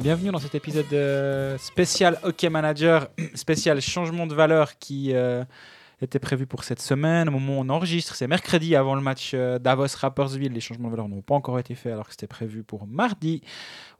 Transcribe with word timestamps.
bienvenue 0.00 0.30
dans 0.30 0.38
cet 0.38 0.54
épisode 0.54 0.90
euh, 0.94 1.58
spécial 1.58 2.18
Hockey 2.22 2.48
Manager, 2.48 3.08
spécial 3.34 3.82
changement 3.82 4.26
de 4.26 4.34
valeur 4.34 4.78
qui 4.78 5.12
euh, 5.12 5.44
était 6.00 6.18
prévu 6.18 6.46
pour 6.46 6.64
cette 6.64 6.80
semaine. 6.80 7.28
Au 7.28 7.32
moment 7.32 7.58
où 7.58 7.60
on 7.60 7.68
enregistre, 7.68 8.14
c'est 8.14 8.26
mercredi 8.26 8.74
avant 8.76 8.94
le 8.94 9.02
match 9.02 9.32
euh, 9.34 9.58
Davos-Rappersville. 9.58 10.54
Les 10.54 10.60
changements 10.60 10.88
de 10.88 10.92
valeur 10.92 11.08
n'ont 11.10 11.20
pas 11.20 11.34
encore 11.34 11.58
été 11.58 11.74
faits 11.74 11.92
alors 11.92 12.06
que 12.06 12.12
c'était 12.12 12.26
prévu 12.26 12.62
pour 12.62 12.86
mardi. 12.86 13.42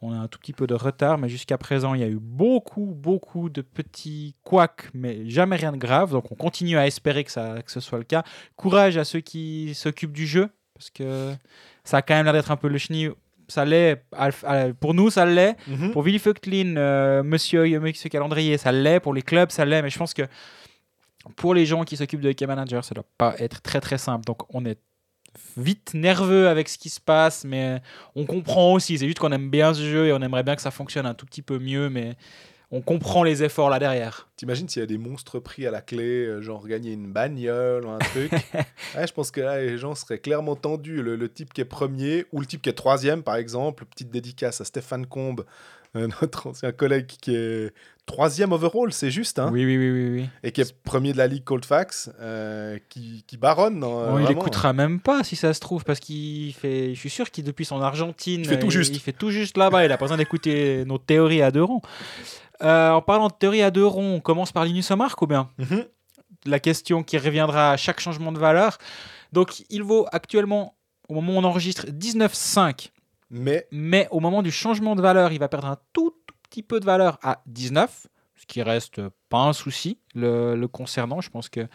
On 0.01 0.15
a 0.15 0.17
un 0.17 0.27
tout 0.27 0.39
petit 0.39 0.55
peu 0.55 0.67
de 0.67 0.73
retard, 0.73 1.19
mais 1.19 1.29
jusqu'à 1.29 1.59
présent, 1.59 1.93
il 1.93 2.01
y 2.01 2.05
a 2.05 2.09
eu 2.09 2.19
beaucoup, 2.19 2.95
beaucoup 2.97 3.51
de 3.51 3.61
petits 3.61 4.35
couacs, 4.43 4.89
mais 4.95 5.29
jamais 5.29 5.57
rien 5.57 5.73
de 5.73 5.77
grave. 5.77 6.13
Donc 6.13 6.33
on 6.33 6.35
continue 6.35 6.79
à 6.79 6.87
espérer 6.87 7.25
que, 7.25 7.31
ça, 7.31 7.61
que 7.61 7.71
ce 7.71 7.81
soit 7.81 7.99
le 7.99 8.05
cas. 8.05 8.25
Courage 8.57 8.97
à 8.97 9.05
ceux 9.05 9.21
qui 9.21 9.75
s'occupent 9.75 10.13
du 10.13 10.27
jeu, 10.27 10.49
parce 10.73 10.89
que 10.89 11.35
ça 11.85 11.99
a 11.99 12.03
quand 12.03 12.15
même 12.15 12.25
l'air 12.25 12.33
d'être 12.33 12.51
un 12.51 12.57
peu 12.57 12.69
le 12.69 12.79
chenille 12.79 13.11
ça 13.51 13.65
l'est. 13.65 14.03
Pour 14.81 14.95
nous, 14.95 15.11
ça 15.11 15.27
l'est. 15.27 15.57
Mhm. 15.67 15.93
Pour 15.93 16.03
Willy 16.03 16.19
Feuchtlin, 16.19 16.77
euh, 16.77 17.23
monsieur, 17.23 17.79
monsieur 17.81 18.09
Calendrier, 18.09 18.59
ça 18.59 18.73
l'est. 18.73 19.01
Pour 19.01 19.15
les 19.15 19.23
clubs, 19.23 19.51
ça 19.51 19.65
l'est. 19.65 19.83
Mais 19.83 19.91
je 19.91 19.99
pense 19.99 20.15
que 20.15 20.23
pour 21.37 21.55
les 21.55 21.67
gens 21.67 21.85
qui 21.85 21.97
s'occupent 21.97 22.21
de 22.21 22.31
hockey 22.31 22.47
manager, 22.47 22.85
ça 22.85 22.95
doit 22.95 23.05
pas 23.19 23.35
être 23.39 23.61
très 23.63 23.81
très 23.81 23.99
simple. 23.99 24.25
Donc 24.25 24.43
on 24.55 24.65
est 24.65 24.79
vite 25.57 25.93
nerveux 25.95 26.49
avec 26.49 26.69
ce 26.69 26.79
qui 26.79 26.89
se 26.89 27.01
passe, 27.01 27.45
mais 27.45 27.81
on 28.17 28.25
comprend 28.25 28.73
aussi. 28.73 28.99
C'est 28.99 29.07
juste 29.07 29.19
qu'on 29.19 29.33
aime 29.33 29.51
bien 29.51 29.75
ce 29.75 29.83
jeu 29.83 30.07
et 30.07 30.13
on 30.13 30.21
aimerait 30.21 30.43
bien 30.43 30.57
que 30.57 30.63
ça 30.63 30.71
fonctionne 30.71 31.07
un 31.07 31.15
tout 31.15 31.27
petit 31.27 31.43
peu 31.43 31.59
mieux, 31.59 31.89
mais 31.89 32.17
on 32.73 32.81
comprend 32.81 33.25
les 33.25 33.43
efforts 33.43 33.69
là 33.69 33.79
derrière. 33.79 34.29
T'imagines 34.37 34.69
s'il 34.69 34.81
y 34.81 34.83
a 34.83 34.87
des 34.87 34.99
monstres 34.99 35.41
pris 35.41 35.67
à 35.67 35.71
la 35.71 35.81
clé, 35.81 36.25
euh, 36.27 36.41
genre 36.41 36.67
gagner 36.67 36.93
une 36.93 37.13
bagnole 37.13 37.85
ou 37.85 37.91
un 37.91 37.99
truc 37.99 38.31
Ouais, 38.95 39.07
Je 39.07 39.13
pense 39.13 39.31
que 39.31 39.41
là, 39.41 39.61
les 39.61 39.77
gens 39.77 39.95
seraient 39.95 40.19
clairement 40.19 40.55
tendus. 40.55 41.03
Le, 41.03 41.17
le 41.17 41.29
type 41.29 41.53
qui 41.53 41.61
est 41.61 41.67
premier 41.67 42.27
ou 42.33 42.41
le 42.41 42.47
type 42.47 42.63
qui 42.63 42.69
est 42.69 42.75
troisième, 42.75 43.23
par 43.23 43.37
exemple. 43.37 43.85
Petite 43.87 44.11
dédicace 44.11 44.61
à 44.61 44.65
Stéphane 44.65 45.07
Combe, 45.07 45.45
euh, 45.97 46.07
notre 46.23 46.47
ancien 46.47 46.71
collègue 46.71 47.07
qui 47.07 47.35
est 47.35 47.75
troisième 48.11 48.53
overall, 48.53 48.93
c'est 48.93 49.11
juste, 49.11 49.39
hein 49.39 49.51
Oui, 49.53 49.65
oui, 49.65 49.77
oui, 49.79 49.91
oui. 49.91 50.11
oui. 50.21 50.29
Et 50.43 50.53
qui 50.53 50.61
est 50.61 50.73
premier 50.83 51.13
de 51.13 51.19
la 51.19 51.27
ligue 51.27 51.45
Coldfax, 51.45 52.11
euh, 52.21 52.79
qui, 52.89 53.25
qui 53.27 53.37
baronne. 53.37 53.81
Bon, 53.81 54.17
hein, 54.17 54.23
il 54.23 54.31
écoutera 54.31 54.73
même 54.73 55.01
pas 55.01 55.25
si 55.25 55.37
ça 55.37 55.55
se 55.55 55.61
trouve 55.61 55.85
parce 55.85 56.01
qu'il 56.01 56.53
fait. 56.55 56.95
Je 56.95 56.99
suis 56.99 57.11
sûr 57.11 57.31
qu'il 57.31 57.45
depuis 57.45 57.65
son 57.65 57.81
Argentine, 57.81 58.41
Il 58.41 58.49
fait 58.49 58.59
tout 58.59 58.67
euh, 58.67 58.71
juste. 58.71 58.95
Il 58.95 59.01
fait 59.01 59.13
tout 59.13 59.31
juste 59.31 59.57
là-bas. 59.57 59.85
Il 59.85 59.93
a 59.93 59.97
pas 59.97 60.05
besoin 60.05 60.17
d'écouter 60.17 60.85
nos 60.87 60.99
théories 60.99 61.43
à 61.43 61.51
deux 61.51 61.63
ronds. 61.63 61.83
Euh, 62.63 62.91
en 62.91 63.03
parlant 63.03 63.29
de 63.29 63.33
théorie 63.33 63.63
à 63.63 63.71
deux 63.71 63.87
ronds, 63.87 64.17
on 64.17 64.21
commence 64.21 64.53
par 64.53 64.65
Linus 64.65 64.91
Omark 64.91 65.21
ou 65.23 65.27
bien? 65.27 65.49
Mhm. 65.59 65.85
La 66.47 66.59
question 66.59 67.03
qui 67.03 67.19
reviendra 67.19 67.73
à 67.73 67.77
chaque 67.77 68.01
changement 68.01 68.33
de 68.33 68.39
valeur. 68.39 68.79
Donc 69.33 69.63
il 69.71 69.83
vaut 69.83 70.07
actuellement 70.13 70.75
au 71.09 71.15
moment 71.15 71.35
où 71.35 71.37
on 71.37 71.45
enregistre 71.45 71.87
19,5, 71.87 72.91
Mais 73.31 73.67
mais 73.71 74.09
au 74.11 74.21
moment 74.21 74.43
du 74.43 74.51
changement 74.51 74.97
de 74.97 75.03
valeur, 75.03 75.33
il 75.33 75.39
va 75.39 75.49
perdre 75.49 75.69
un 75.69 75.77
tout 75.93 76.15
petit 76.51 76.63
peu 76.63 76.81
de 76.81 76.85
valeur 76.85 77.19
à 77.23 77.43
19, 77.47 78.09
ce 78.37 78.47
qui 78.47 78.63
reste 78.63 79.01
pas 79.29 79.39
un 79.39 79.53
souci 79.53 79.99
le, 80.15 80.57
le 80.57 80.69
concernant. 80.69 81.21
Je 81.21 81.31
pense 81.31 81.49
que 81.49 81.67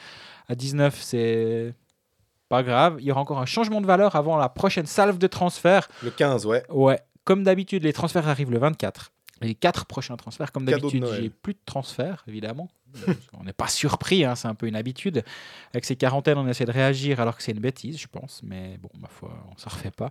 à 0.48 0.56
19 0.56 1.02
c'est 1.02 1.73
pas 2.50 2.62
grave. 2.64 2.98
Il 3.00 3.06
y 3.06 3.12
aura 3.12 3.22
encore 3.22 3.40
un 3.40 3.46
changement 3.46 3.81
de 3.81 3.88
valeur 3.88 4.16
avant 4.16 4.38
la 4.38 4.50
prochaine 4.50 4.86
salve 4.86 5.18
de 5.18 5.28
transfert. 5.28 5.88
le 6.03 6.12
15, 6.12 6.46
ouais. 6.46 6.64
Ouais, 6.70 7.00
comme 7.23 7.44
d'habitude, 7.44 7.84
les 7.84 7.94
transferts 7.94 8.28
arrivent 8.28 8.52
le 8.52 8.59
24. 8.59 9.12
Les 9.42 9.56
quatre 9.56 9.86
prochains 9.86 10.16
transferts, 10.16 10.52
comme 10.52 10.66
d'habitude, 10.66 11.06
j'ai 11.14 11.30
plus 11.30 11.53
de 11.53 11.59
transferts, 11.66 12.23
évidemment. 12.28 12.70
On 13.38 13.44
n'est 13.44 13.53
pas 13.53 13.68
surpris, 13.68 14.23
hein, 14.23 14.36
c'est 14.36 14.48
un 14.48 14.56
peu 14.56 14.68
une 14.68 14.78
habitude. 14.78 15.23
Avec 15.73 15.84
ces 15.84 15.98
quarantaines, 15.98 16.38
on 16.38 16.48
essaie 16.48 16.64
de 16.64 16.72
réagir 16.72 17.20
alors 17.20 17.36
que 17.36 17.44
c'est 17.44 17.52
une 17.52 17.59
bêtise, 17.59 18.00
je 18.00 18.08
pense. 18.08 18.42
Mais 18.44 18.78
bon, 18.78 18.90
ma 18.97 19.09
foi, 19.09 19.31
on 19.52 19.57
s'en 19.57 19.69
refait 19.69 19.92
pas. 19.92 20.09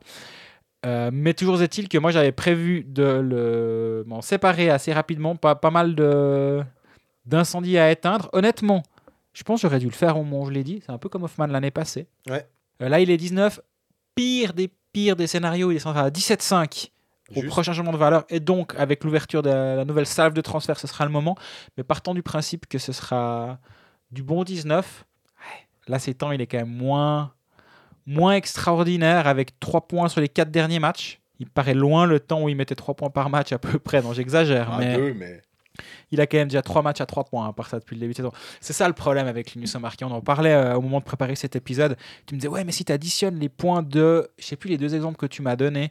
Euh, 0.85 1.11
mais 1.13 1.33
toujours 1.35 1.61
est-il 1.63 1.89
que 1.89 1.97
moi, 1.99 2.11
j'avais 2.11 2.33
prévu 2.33 2.85
de 2.85 3.03
le- 3.03 4.05
m'en 4.07 4.21
séparer 4.21 4.69
assez 4.71 4.93
rapidement. 4.93 5.35
Pas, 5.37 5.55
pas 5.55 5.71
mal 5.71 5.95
de- 5.95 6.63
d'incendies 7.27 7.79
à 7.79 7.91
éteindre. 7.91 8.29
Honnêtement, 8.33 8.83
je 9.33 9.43
pense 9.45 9.61
que 9.63 9.69
j'aurais 9.69 9.79
dû 9.79 9.87
le 9.87 9.93
faire 9.93 10.19
au 10.19 10.25
moment 10.25 10.43
où 10.43 10.47
je 10.47 10.51
l'ai 10.53 10.65
dit. 10.65 10.83
C'est 10.85 10.93
un 10.93 10.99
peu 10.99 11.09
comme 11.09 11.23
Hoffman 11.23 11.47
l'année 11.47 11.71
passée. 11.71 12.07
Ouais. 12.29 12.47
Euh, 12.83 12.89
là, 12.89 13.01
il 13.01 13.11
est 13.11 13.17
19. 13.17 13.61
Pire 14.15 14.53
des 14.53 14.71
pires 14.93 15.17
des 15.17 15.27
scénarios, 15.27 15.71
il 15.71 15.75
descendra 15.75 16.03
à 16.03 16.11
17,5 16.11 16.93
au 17.31 17.35
Juste. 17.41 17.47
prochain 17.49 17.73
changement 17.73 17.93
de 17.93 17.97
valeur. 17.97 18.25
Et 18.29 18.39
donc, 18.39 18.75
avec 18.77 19.03
l'ouverture 19.03 19.43
de 19.43 19.49
la 19.51 19.85
nouvelle 19.85 20.07
salve 20.07 20.35
de 20.35 20.41
transfert, 20.41 20.79
ce 20.79 20.87
sera 20.87 21.05
le 21.05 21.11
moment. 21.11 21.37
Mais 21.77 21.83
partant 21.83 22.15
du 22.15 22.23
principe 22.23 22.67
que 22.69 22.79
ce 22.79 22.93
sera 22.93 23.59
du 24.13 24.23
bon 24.23 24.45
19, 24.45 25.05
ouais, 25.41 25.67
là, 25.89 25.99
ces 25.99 26.15
temps, 26.15 26.31
il 26.31 26.41
est 26.41 26.47
quand 26.47 26.59
même 26.59 26.69
moins, 26.69 27.33
moins 28.07 28.35
extraordinaire 28.35 29.27
avec 29.27 29.59
3 29.61 29.89
points 29.89 30.09
sur 30.09 30.21
les 30.21 30.29
4 30.29 30.51
derniers 30.51 30.79
matchs. 30.79 31.21
Il 31.41 31.49
paraît 31.49 31.75
loin 31.75 32.07
le 32.07 32.21
temps 32.21 32.43
où 32.43 32.49
il 32.49 32.57
mettait 32.57 32.75
3 32.75 32.95
points 32.95 33.11
par 33.11 33.31
match 33.31 33.53
à 33.53 33.59
peu 33.59 33.79
près. 33.79 34.03
Non, 34.03 34.13
j'exagère. 34.13 34.69
Ah, 34.73 34.79
mais 34.79 34.97
deux, 34.97 35.15
mais. 35.15 35.41
il 36.13 36.21
a 36.21 36.27
quand 36.27 36.37
même 36.37 36.49
déjà 36.49 36.63
3 36.63 36.83
matchs 36.83 37.01
à 37.01 37.07
3 37.07 37.25
points 37.25 37.49
à 37.49 37.53
part 37.53 37.69
ça 37.69 37.79
depuis 37.79 37.97
le 37.97 38.01
début 38.01 38.13
de 38.13 38.17
saison. 38.17 38.33
C'est 38.61 38.73
ça 38.73 38.87
le 38.87 38.95
problème 38.95 39.27
avec 39.27 39.53
Linus 39.53 39.75
Omarki. 39.75 40.05
On 40.05 40.11
en 40.11 40.21
parlait 40.21 40.55
euh, 40.55 40.77
au 40.77 40.81
moment 40.81 41.01
de 41.01 41.05
préparer 41.05 41.35
cet 41.35 41.57
épisode. 41.57 41.97
Tu 42.27 42.35
me 42.35 42.41
disais, 42.41 42.49
ouais, 42.49 42.65
mais 42.65 42.73
si 42.73 42.85
tu 42.85 42.93
additionnes 42.93 43.39
les 43.39 43.49
points 43.49 43.83
de, 43.83 44.31
je 44.39 44.45
sais 44.45 44.57
plus 44.57 44.71
les 44.71 44.79
deux 44.79 44.95
exemples 44.95 45.17
que 45.17 45.27
tu 45.27 45.43
m'as 45.43 45.57
donnés, 45.57 45.91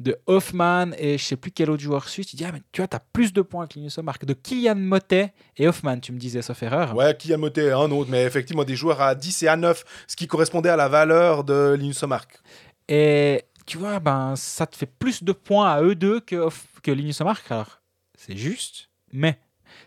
de 0.00 0.18
Hoffman 0.26 0.92
et 0.98 1.18
je 1.18 1.24
sais 1.24 1.36
plus 1.36 1.50
quel 1.50 1.70
autre 1.70 1.82
joueur 1.82 2.08
suisse, 2.08 2.26
tu 2.26 2.36
dis, 2.36 2.44
ah, 2.44 2.52
mais 2.52 2.62
tu 2.72 2.80
vois, 2.80 2.88
tu 2.88 2.96
as 2.96 3.02
plus 3.12 3.32
de 3.32 3.42
points 3.42 3.66
que 3.66 3.74
Linus 3.74 3.98
Omark. 3.98 4.24
De 4.24 4.32
Kylian 4.32 4.76
Motet 4.76 5.34
et 5.56 5.68
Hoffman, 5.68 6.00
tu 6.00 6.12
me 6.12 6.18
disais, 6.18 6.40
sauf 6.42 6.62
erreur. 6.62 6.96
Ouais, 6.96 7.16
a 7.30 7.36
moté 7.36 7.70
un 7.70 7.90
autre, 7.90 8.10
mais 8.10 8.24
effectivement 8.24 8.64
des 8.64 8.76
joueurs 8.76 9.00
à 9.02 9.14
10 9.14 9.42
et 9.42 9.48
à 9.48 9.56
9, 9.56 9.84
ce 10.06 10.16
qui 10.16 10.26
correspondait 10.26 10.70
à 10.70 10.76
la 10.76 10.88
valeur 10.88 11.44
de 11.44 11.76
Linus 11.78 12.02
Omark. 12.02 12.40
Et 12.88 13.44
tu 13.66 13.76
vois, 13.78 14.00
ben, 14.00 14.34
ça 14.36 14.66
te 14.66 14.76
fait 14.76 14.86
plus 14.86 15.22
de 15.22 15.32
points 15.32 15.70
à 15.70 15.82
eux 15.82 15.94
deux 15.94 16.20
que, 16.20 16.48
que 16.82 16.90
Linus 16.90 17.20
Omark. 17.20 17.44
Alors, 17.50 17.80
c'est 18.16 18.36
juste, 18.36 18.88
mais. 19.12 19.38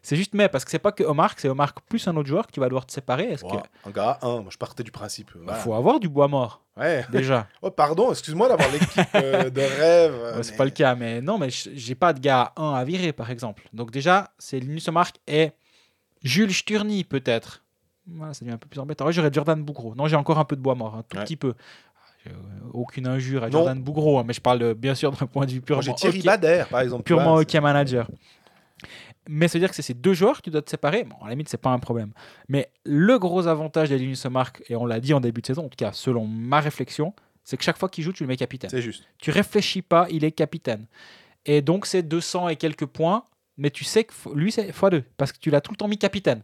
C'est 0.05 0.17
juste 0.17 0.33
mais, 0.33 0.49
parce 0.49 0.65
que 0.65 0.71
c'est 0.71 0.79
pas 0.79 0.91
que 0.91 1.01
Omark, 1.03 1.39
c'est 1.39 1.47
Omark 1.47 1.77
plus 1.87 2.05
un 2.09 2.15
autre 2.17 2.27
joueur 2.27 2.45
que 2.45 2.51
tu 2.51 2.59
vas 2.59 2.65
devoir 2.67 2.85
te 2.85 2.91
séparer. 2.91 3.23
Est-ce 3.31 3.45
Ouais, 3.45 3.61
Un 3.85 3.89
gars 3.89 4.19
à 4.21 4.27
1, 4.27 4.41
moi 4.41 4.49
je 4.51 4.57
partais 4.57 4.83
du 4.83 4.91
principe. 4.91 5.31
qu'il 5.31 5.41
voilà. 5.41 5.57
faut 5.59 5.73
avoir 5.73 5.99
du 6.01 6.09
bois 6.09 6.27
mort, 6.27 6.61
Ouais. 6.75 7.05
déjà. 7.09 7.47
Oh, 7.61 7.71
pardon, 7.71 8.11
excuse-moi 8.11 8.49
d'avoir 8.49 8.69
l'équipe 8.69 8.99
euh, 9.15 9.49
de 9.49 9.61
rêve. 9.79 10.13
euh, 10.13 10.35
Ouais, 10.37 10.43
c'est 10.43 10.51
mais- 10.51 10.57
pas 10.57 10.65
le 10.65 10.71
cas, 10.71 10.95
mais 10.95 11.21
non, 11.21 11.37
mais 11.37 11.47
j'ai 11.49 11.95
pas 11.95 12.11
de 12.11 12.19
gars 12.19 12.51
à 12.55 12.61
1 12.61 12.73
à 12.73 12.83
virer, 12.83 13.13
par 13.13 13.31
exemple. 13.31 13.63
Donc 13.71 13.91
déjà, 13.91 14.31
c'est 14.37 14.59
Linus 14.59 14.87
Omark 14.89 15.15
et 15.25 15.51
Jules 16.21 16.53
Sturny, 16.53 17.05
peut-être. 17.05 17.63
Voilà, 18.05 18.33
ça 18.33 18.43
devient 18.43 18.55
un 18.55 18.57
peu 18.57 18.67
plus 18.67 18.81
embêtant. 18.81 19.05
Ouais, 19.05 19.13
j'aurais 19.13 19.31
Jordan 19.31 19.63
Bougro. 19.63 19.95
Non, 19.95 20.07
j'ai 20.07 20.17
encore 20.17 20.37
un 20.37 20.43
peu 20.45 20.57
de 20.57 20.61
bois 20.61 20.75
mort, 20.75 20.95
un 20.95 21.03
tout 21.03 21.15
Ouais. 21.17 21.23
petit 21.23 21.37
peu. 21.37 21.53
J'ai, 22.25 22.31
euh, 22.31 22.35
Aucune 22.73 23.07
injure 23.07 23.43
à 23.43 23.45
Non. 23.47 23.59
Jordan 23.59 23.81
Bougro, 23.81 24.19
hein, 24.19 24.23
mais 24.27 24.33
je 24.33 24.41
parle 24.41 24.73
bien 24.73 24.95
sûr 24.95 25.11
d'un 25.13 25.25
point 25.27 25.45
de 25.45 25.51
vue 25.51 25.61
purement, 25.61 25.81
j'ai 25.81 25.93
Thierry 25.93 26.19
hockey- 26.19 26.25
Bader, 26.27 26.63
par 26.69 26.81
exemple. 26.81 27.03
purement 27.03 27.35
hockey 27.35 27.61
manager. 27.61 28.07
Mais 29.27 29.47
ça 29.47 29.57
veut 29.57 29.61
dire 29.61 29.69
que 29.69 29.75
c'est 29.75 29.81
ces 29.81 29.93
deux 29.93 30.13
joueurs 30.13 30.37
que 30.37 30.41
tu 30.41 30.49
dois 30.49 30.61
te 30.61 30.69
séparer. 30.69 31.03
Bon, 31.03 31.15
à 31.21 31.25
la 31.25 31.31
limite, 31.31 31.49
c'est 31.49 31.57
pas 31.57 31.71
un 31.71 31.79
problème. 31.79 32.11
Mais 32.49 32.69
le 32.85 33.17
gros 33.19 33.47
avantage 33.47 33.91
Linus 33.91 34.25
Omark, 34.25 34.63
et 34.67 34.75
on 34.75 34.85
l'a 34.85 34.99
dit 34.99 35.13
en 35.13 35.21
début 35.21 35.41
de 35.41 35.47
saison, 35.47 35.65
en 35.65 35.69
tout 35.69 35.77
cas 35.77 35.91
selon 35.93 36.27
ma 36.27 36.59
réflexion, 36.59 37.13
c'est 37.43 37.57
que 37.57 37.63
chaque 37.63 37.77
fois 37.77 37.89
qu'il 37.89 38.03
joue, 38.03 38.13
tu 38.13 38.23
le 38.23 38.27
mets 38.27 38.37
capitaine. 38.37 38.69
C'est 38.69 38.81
juste. 38.81 39.03
Tu 39.17 39.31
réfléchis 39.31 39.81
pas, 39.81 40.07
il 40.09 40.23
est 40.23 40.31
capitaine. 40.31 40.87
Et 41.45 41.61
donc, 41.61 41.85
c'est 41.85 42.03
200 42.03 42.49
et 42.49 42.55
quelques 42.55 42.85
points, 42.85 43.25
mais 43.57 43.69
tu 43.69 43.83
sais 43.83 44.05
que 44.05 44.13
lui, 44.33 44.51
c'est 44.51 44.69
x2, 44.69 45.03
parce 45.17 45.31
que 45.31 45.39
tu 45.39 45.49
l'as 45.49 45.61
tout 45.61 45.71
le 45.71 45.77
temps 45.77 45.87
mis 45.87 45.97
capitaine. 45.97 46.41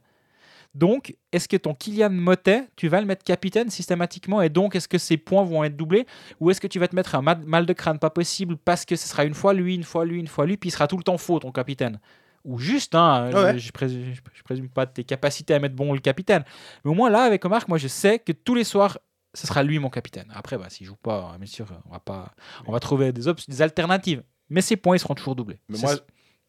Donc, 0.75 1.15
est-ce 1.31 1.47
que 1.47 1.57
ton 1.57 1.73
Kylian 1.73 2.11
Motet, 2.11 2.67
tu 2.75 2.89
vas 2.89 2.99
le 2.99 3.07
mettre 3.07 3.23
capitaine 3.23 3.69
systématiquement, 3.69 4.41
et 4.41 4.49
donc, 4.49 4.75
est-ce 4.75 4.87
que 4.87 4.99
ses 4.99 5.17
points 5.17 5.43
vont 5.43 5.63
être 5.63 5.75
doublés, 5.75 6.05
ou 6.39 6.51
est-ce 6.51 6.61
que 6.61 6.67
tu 6.67 6.79
vas 6.79 6.87
te 6.87 6.95
mettre 6.95 7.15
un 7.15 7.21
mal 7.21 7.65
de 7.65 7.73
crâne 7.73 7.97
pas 7.97 8.11
possible, 8.11 8.57
parce 8.57 8.85
que 8.85 8.95
ce 8.95 9.07
sera 9.07 9.23
une 9.25 9.33
fois 9.33 9.53
lui, 9.53 9.75
une 9.75 9.83
fois 9.83 10.05
lui, 10.05 10.19
une 10.19 10.27
fois 10.27 10.45
lui, 10.45 10.57
puis 10.57 10.69
il 10.69 10.71
sera 10.71 10.87
tout 10.87 10.97
le 10.97 11.03
temps 11.03 11.17
faux, 11.17 11.39
ton 11.39 11.51
capitaine? 11.51 11.99
Ou 12.45 12.57
juste, 12.59 12.95
hein, 12.95 13.29
Ouais. 13.33 13.53
je, 13.53 13.67
je 13.67 13.71
présume, 13.71 14.13
je 14.33 14.43
présume 14.43 14.69
pas 14.69 14.85
de 14.85 14.91
tes 14.91 15.03
capacités 15.03 15.53
à 15.53 15.59
mettre 15.59 15.75
bon 15.75 15.93
le 15.93 15.99
capitaine. 15.99 16.43
Mais 16.83 16.91
au 16.91 16.93
moins 16.93 17.09
là, 17.09 17.23
avec 17.23 17.43
Omar, 17.45 17.65
moi 17.67 17.77
je 17.77 17.87
sais 17.87 18.19
que 18.19 18.31
tous 18.31 18.55
les 18.55 18.63
soirs, 18.63 18.97
ce 19.33 19.45
sera 19.45 19.61
lui 19.63 19.77
mon 19.79 19.89
capitaine. 19.89 20.31
Après, 20.33 20.57
bah, 20.57 20.69
s'il 20.69 20.87
joue 20.87 20.95
pas, 20.95 21.35
bien 21.37 21.45
sûr, 21.45 21.67
on 21.85 21.91
va 21.91 21.99
pas, 21.99 22.33
on 22.65 22.71
va 22.71 22.79
trouver 22.79 23.11
des, 23.13 23.21
des 23.47 23.61
alternatives. 23.61 24.23
Mais 24.49 24.61
ses 24.61 24.75
points, 24.77 24.95
ils 24.95 24.99
seront 24.99 25.13
toujours 25.15 25.35
doublés. 25.35 25.59
Mais 25.69 25.77
moi, 25.77 25.93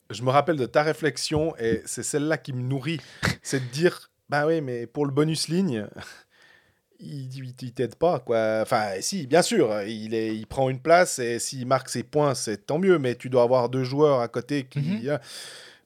je 0.08 0.22
me 0.22 0.30
rappelle 0.30 0.56
de 0.56 0.64
ta 0.66 0.82
réflexion 0.82 1.54
et 1.58 1.82
c'est 1.84 2.02
celle-là 2.02 2.38
qui 2.38 2.52
me 2.54 2.62
nourrit. 2.62 3.00
c'est 3.42 3.60
de 3.60 3.70
dire, 3.72 4.10
bah 4.30 4.46
oui, 4.46 4.60
mais 4.62 4.86
pour 4.86 5.04
le 5.04 5.12
bonus 5.12 5.48
ligne, 5.48 5.86
il, 6.98 7.34
il, 7.36 7.54
il 7.60 7.72
t'aide 7.72 7.94
pas, 7.96 8.18
quoi. 8.20 8.60
Enfin, 8.62 8.92
si, 9.00 9.26
bien 9.26 9.42
sûr, 9.42 9.82
il, 9.82 10.14
est, 10.14 10.34
il 10.36 10.46
prend 10.46 10.70
une 10.70 10.80
place 10.80 11.18
et 11.18 11.38
s'il 11.38 11.66
marque 11.66 11.88
ses 11.90 12.02
points, 12.02 12.34
c'est 12.34 12.66
tant 12.66 12.78
mieux, 12.78 12.98
mais 12.98 13.14
tu 13.14 13.28
dois 13.30 13.42
avoir 13.42 13.68
deux 13.68 13.84
joueurs 13.84 14.20
à 14.20 14.28
côté 14.28 14.64
qui. 14.64 14.80
Mhm. 14.80 15.10
hein. 15.10 15.20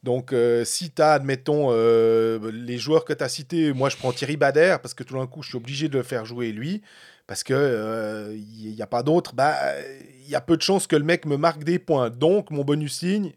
Donc, 0.05 0.35
euh, 0.35 0.67
si 0.67 0.91
tu 0.91 1.01
as, 1.01 1.13
admettons, 1.15 1.69
euh, 1.71 2.51
les 2.53 2.77
joueurs 2.77 3.07
que 3.07 3.15
tu 3.15 3.25
as 3.25 3.29
cités, 3.31 3.73
moi 3.73 3.89
je 3.89 3.97
prends 3.97 4.13
Thierry 4.13 4.37
Bader 4.37 4.77
parce 4.83 4.93
que 4.93 5.03
tout 5.03 5.15
d'un 5.15 5.27
coup, 5.27 5.43
je 5.43 5.49
suis 5.49 5.57
obligé 5.57 5.89
de 5.89 5.97
le 5.97 6.05
faire 6.05 6.27
jouer 6.27 6.53
lui. 6.53 6.83
Parce 7.27 7.43
que 7.43 7.55
euh, 7.55 8.37
il 8.37 8.75
n'y 8.75 8.83
a 8.83 8.87
pas 8.87 9.03
d'autre, 9.03 9.35
bah 9.35 9.57
il 10.23 10.29
y 10.29 10.35
a 10.35 10.43
peu 10.43 10.59
de 10.59 10.63
chances 10.63 10.87
que 10.87 10.95
le 10.95 11.05
mec 11.05 11.25
me 11.25 11.39
marque 11.39 11.65
des 11.65 11.79
points. 11.79 12.11
Donc 12.11 12.51
mon 12.51 12.65
bonus 12.65 13.01
ligne, 13.01 13.33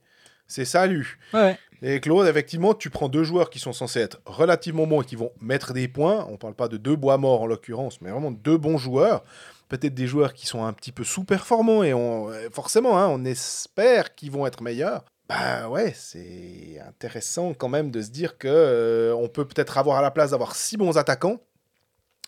c'est 0.46 0.66
salut. 0.66 1.18
Ouais. 1.34 1.58
Et 1.81 2.02
Claude, 2.02 2.28
effectivement, 2.28 2.74
tu 2.74 2.90
prends 2.90 3.08
deux 3.08 3.24
joueurs 3.24 3.50
qui 3.50 3.60
sont 3.60 3.72
censés 3.72 4.02
être 4.02 4.19
relativement 4.25 4.88
bons 4.88 5.04
et 5.04 5.06
qui 5.06 5.16
vont 5.16 5.31
mettre 5.40 5.72
des 5.72 5.88
points. 5.88 6.28
On 6.30 6.36
parle 6.36 6.56
pas 6.56 6.68
de 6.68 6.75
deux 6.75 6.98
bois 6.98 7.18
morts 7.18 7.44
en 7.44 7.48
l'occurrence, 7.48 8.02
mais 8.02 8.12
vraiment 8.12 8.31
deux 8.31 8.58
bons 8.58 8.78
joueurs. 8.78 9.24
Peut-être 9.69 9.94
des 9.94 10.08
joueurs 10.08 10.34
qui 10.34 10.48
sont 10.48 10.66
un 10.66 10.74
petit 10.74 10.92
peu 10.92 11.06
sous-performants 11.06 11.84
et 11.84 11.94
on, 11.94 12.30
forcément, 12.52 13.00
hein, 13.00 13.08
on 13.08 13.24
espère 13.24 14.16
qu'ils 14.16 14.31
vont 14.31 14.46
être 14.46 14.62
meilleurs. 14.62 15.06
Bah 15.28 15.68
ouais, 15.68 15.94
c'est 15.94 16.80
intéressant 16.88 17.54
quand 17.54 17.68
même 17.68 17.92
de 17.92 18.02
se 18.02 18.10
dire 18.10 18.38
que 18.38 18.48
euh, 18.48 19.14
on 19.16 19.28
peut 19.28 19.46
peut-être 19.46 19.78
avoir 19.78 19.98
à 19.98 20.02
la 20.02 20.10
place 20.10 20.32
d'avoir 20.32 20.56
six 20.56 20.78
bons 20.78 20.98
attaquants 20.98 21.42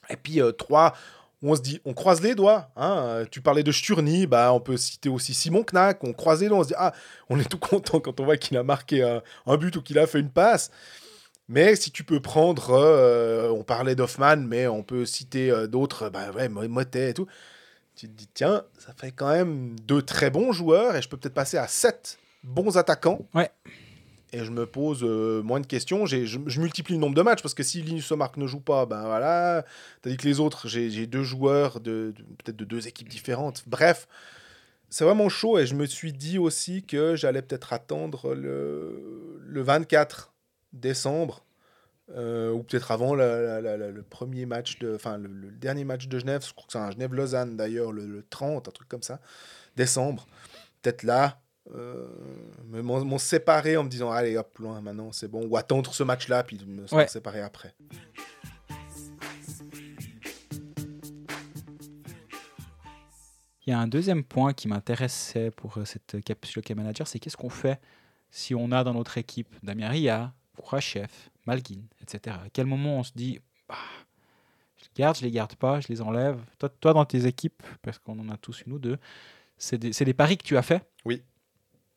et 0.10 0.18
puis 0.18 0.42
euh, 0.42 0.52
trois 0.52 0.94
on 1.42 1.56
se 1.56 1.62
dit 1.62 1.80
on 1.86 1.94
croise 1.94 2.22
les 2.22 2.36
doigts. 2.36 2.70
Hein. 2.76 3.24
Tu 3.32 3.42
parlais 3.42 3.64
de 3.64 3.72
Sturny, 3.72 4.28
bah 4.28 4.52
on 4.52 4.60
peut 4.60 4.76
citer 4.76 5.08
aussi 5.08 5.34
Simon 5.34 5.64
Knack. 5.64 6.04
On 6.04 6.12
croise 6.12 6.42
les 6.42 6.50
doigts, 6.50 6.58
on 6.58 6.64
se 6.64 6.70
dit 6.70 6.76
ah 6.78 6.94
on 7.30 7.40
est 7.40 7.50
tout 7.50 7.58
content 7.58 8.02
quand 8.02 8.20
on 8.20 8.26
voit 8.26 8.36
qu'il 8.36 8.58
a 8.58 8.64
marqué 8.64 9.02
un, 9.02 9.58
but 9.58 9.78
ou 9.78 9.82
qu'il 9.82 9.98
a 9.98 10.06
fait 10.06 10.20
une 10.20 10.32
passe. 10.32 10.70
Mais 11.48 11.76
si 11.78 11.92
tu 11.92 12.04
peux 12.04 12.20
prendre, 12.20 12.72
euh, 12.72 13.50
on 13.50 13.64
parlait 13.64 13.96
d'Hoffman, 13.96 14.38
mais 14.38 14.68
on 14.68 14.84
peut 14.84 15.06
citer 15.06 15.68
d'autres, 15.70 16.10
bah 16.10 16.32
ouais, 16.32 16.50
Motet 16.50 17.12
et 17.12 17.14
tout. 17.14 17.28
Tu 17.96 18.08
te 18.08 18.14
dis 18.14 18.28
tiens, 18.34 18.66
ça 18.78 18.94
fait 18.94 19.12
quand 19.12 19.30
même 19.30 19.80
deux 19.80 20.02
très 20.02 20.30
bons 20.30 20.52
joueurs 20.52 20.98
et 20.98 21.02
je 21.02 21.08
peux 21.08 21.18
peut-être 21.18 21.34
passer 21.34 21.58
à 21.58 21.68
sept 21.68 22.20
bons 22.44 22.78
attaquants. 22.78 23.28
Ouais. 23.34 23.50
Et 24.32 24.44
je 24.44 24.52
me 24.52 24.66
pose 24.66 25.00
euh, 25.04 25.42
moins 25.42 25.60
de 25.60 25.66
questions. 25.66 26.06
Je, 26.06 26.26
je, 26.26 26.60
multiplie 26.60 26.94
le 26.94 27.00
nombre 27.00 27.16
de 27.16 27.22
matchs 27.22 27.42
parce 27.42 27.56
que 27.56 27.64
si 27.64 27.82
Linus 27.82 28.12
Omark 28.12 28.38
ne 28.38 28.46
joue 28.46 28.60
pas, 28.60 28.86
ben 28.86 29.02
voilà. 29.02 29.66
Tandis 30.02 30.18
que 30.18 30.28
les 30.28 30.40
autres, 30.40 30.68
j'ai 30.68 31.08
deux 31.08 31.24
joueurs 31.24 31.80
de, 31.80 32.14
peut-être 32.38 32.58
de 32.58 32.66
deux 32.66 32.88
équipes 32.88 33.10
différentes. 33.10 33.64
Bref, 33.66 34.08
c'est 34.90 35.04
vraiment 35.04 35.30
chaud. 35.30 35.58
Et 35.58 35.66
je 35.66 35.74
me 35.74 35.88
suis 35.88 36.14
dit 36.14 36.38
aussi 36.38 36.84
que 36.84 37.16
j'allais 37.16 37.42
peut-être 37.42 37.74
attendre 37.74 38.36
le, 38.36 39.42
le 39.44 39.62
24 39.62 40.32
décembre. 40.74 41.44
Euh, 42.16 42.52
ou 42.52 42.64
peut-être 42.64 42.92
avant 42.92 43.14
le 43.14 44.02
premier 44.02 44.48
match 44.48 44.80
de, 44.80 44.96
enfin 44.96 45.20
le, 45.20 45.52
dernier 45.52 45.84
match 45.84 46.08
de 46.08 46.18
Genève, 46.18 46.44
je 46.44 46.54
crois 46.54 46.66
que 46.66 46.72
c'est 46.72 46.80
un 46.80 46.90
Genève-Lausanne 46.90 47.56
d'ailleurs, 47.56 47.92
le, 47.92 48.08
le 48.08 48.26
30, 48.28 48.68
un 48.68 48.72
truc 48.72 48.90
comme 48.90 49.04
ça, 49.04 49.20
décembre. 49.76 50.26
Peut-être 50.82 51.04
là, 51.04 51.40
euh, 51.76 52.08
m'ont 52.72 53.18
séparé 53.18 53.78
en 53.78 53.84
me 53.84 53.90
disant 53.90 54.12
allez 54.12 54.38
hop 54.38 54.58
loin 54.58 54.82
maintenant 54.82 55.12
c'est 55.12 55.28
bon 55.28 55.46
ou 55.48 55.58
attendre 55.58 55.94
ce 55.94 56.04
match 56.04 56.28
là 56.28 56.44
puis 56.44 56.60
me 56.66 56.86
séparer 57.08 57.42
après 57.42 57.76
il 63.66 63.70
y 63.70 63.74
a 63.74 63.80
un 63.80 63.88
deuxième 63.88 64.24
point 64.24 64.54
qui 64.54 64.68
m'intéressait 64.68 65.52
pour 65.52 65.78
euh, 65.78 65.86
cette 65.86 66.24
capsule 66.24 66.60
OK 66.60 66.70
Manager 66.76 67.08
c'est 67.08 67.20
qu'est-ce 67.20 67.38
qu'on 67.38 67.50
fait 67.50 67.80
si 68.32 68.56
on 68.56 68.72
a 68.72 68.84
dans 68.84 68.94
notre 68.94 69.18
équipe 69.18 69.56
Damien 69.64 69.90
Ria, 69.90 70.34
Kourachev, 70.56 71.10
Malguin, 71.46 71.82
etc. 72.02 72.36
À 72.46 72.50
quel 72.52 72.66
moment 72.66 73.00
on 73.00 73.04
se 73.04 73.12
dit 73.16 73.40
bah, 73.68 73.76
je 74.78 74.84
les 74.86 74.90
garde, 74.96 75.18
je 75.18 75.24
les 75.24 75.32
garde 75.32 75.56
pas, 75.56 75.80
je 75.80 75.88
les 75.88 76.02
enlève 76.02 76.40
toi, 76.58 76.70
toi 76.70 76.94
dans 76.94 77.06
tes 77.06 77.26
équipes, 77.26 77.64
parce 77.82 77.98
qu'on 78.00 78.20
en 78.20 78.30
a 78.30 78.38
tous 78.38 78.64
une 78.66 78.74
ou 78.74 78.80
deux, 78.80 78.98
c'est 79.58 79.78
des, 79.78 79.92
des, 79.92 80.14
paris 80.14 80.38
que 80.38 80.44
tu 80.44 80.58
as 80.58 80.62
fait 80.62 80.88
Oui. 81.06 81.24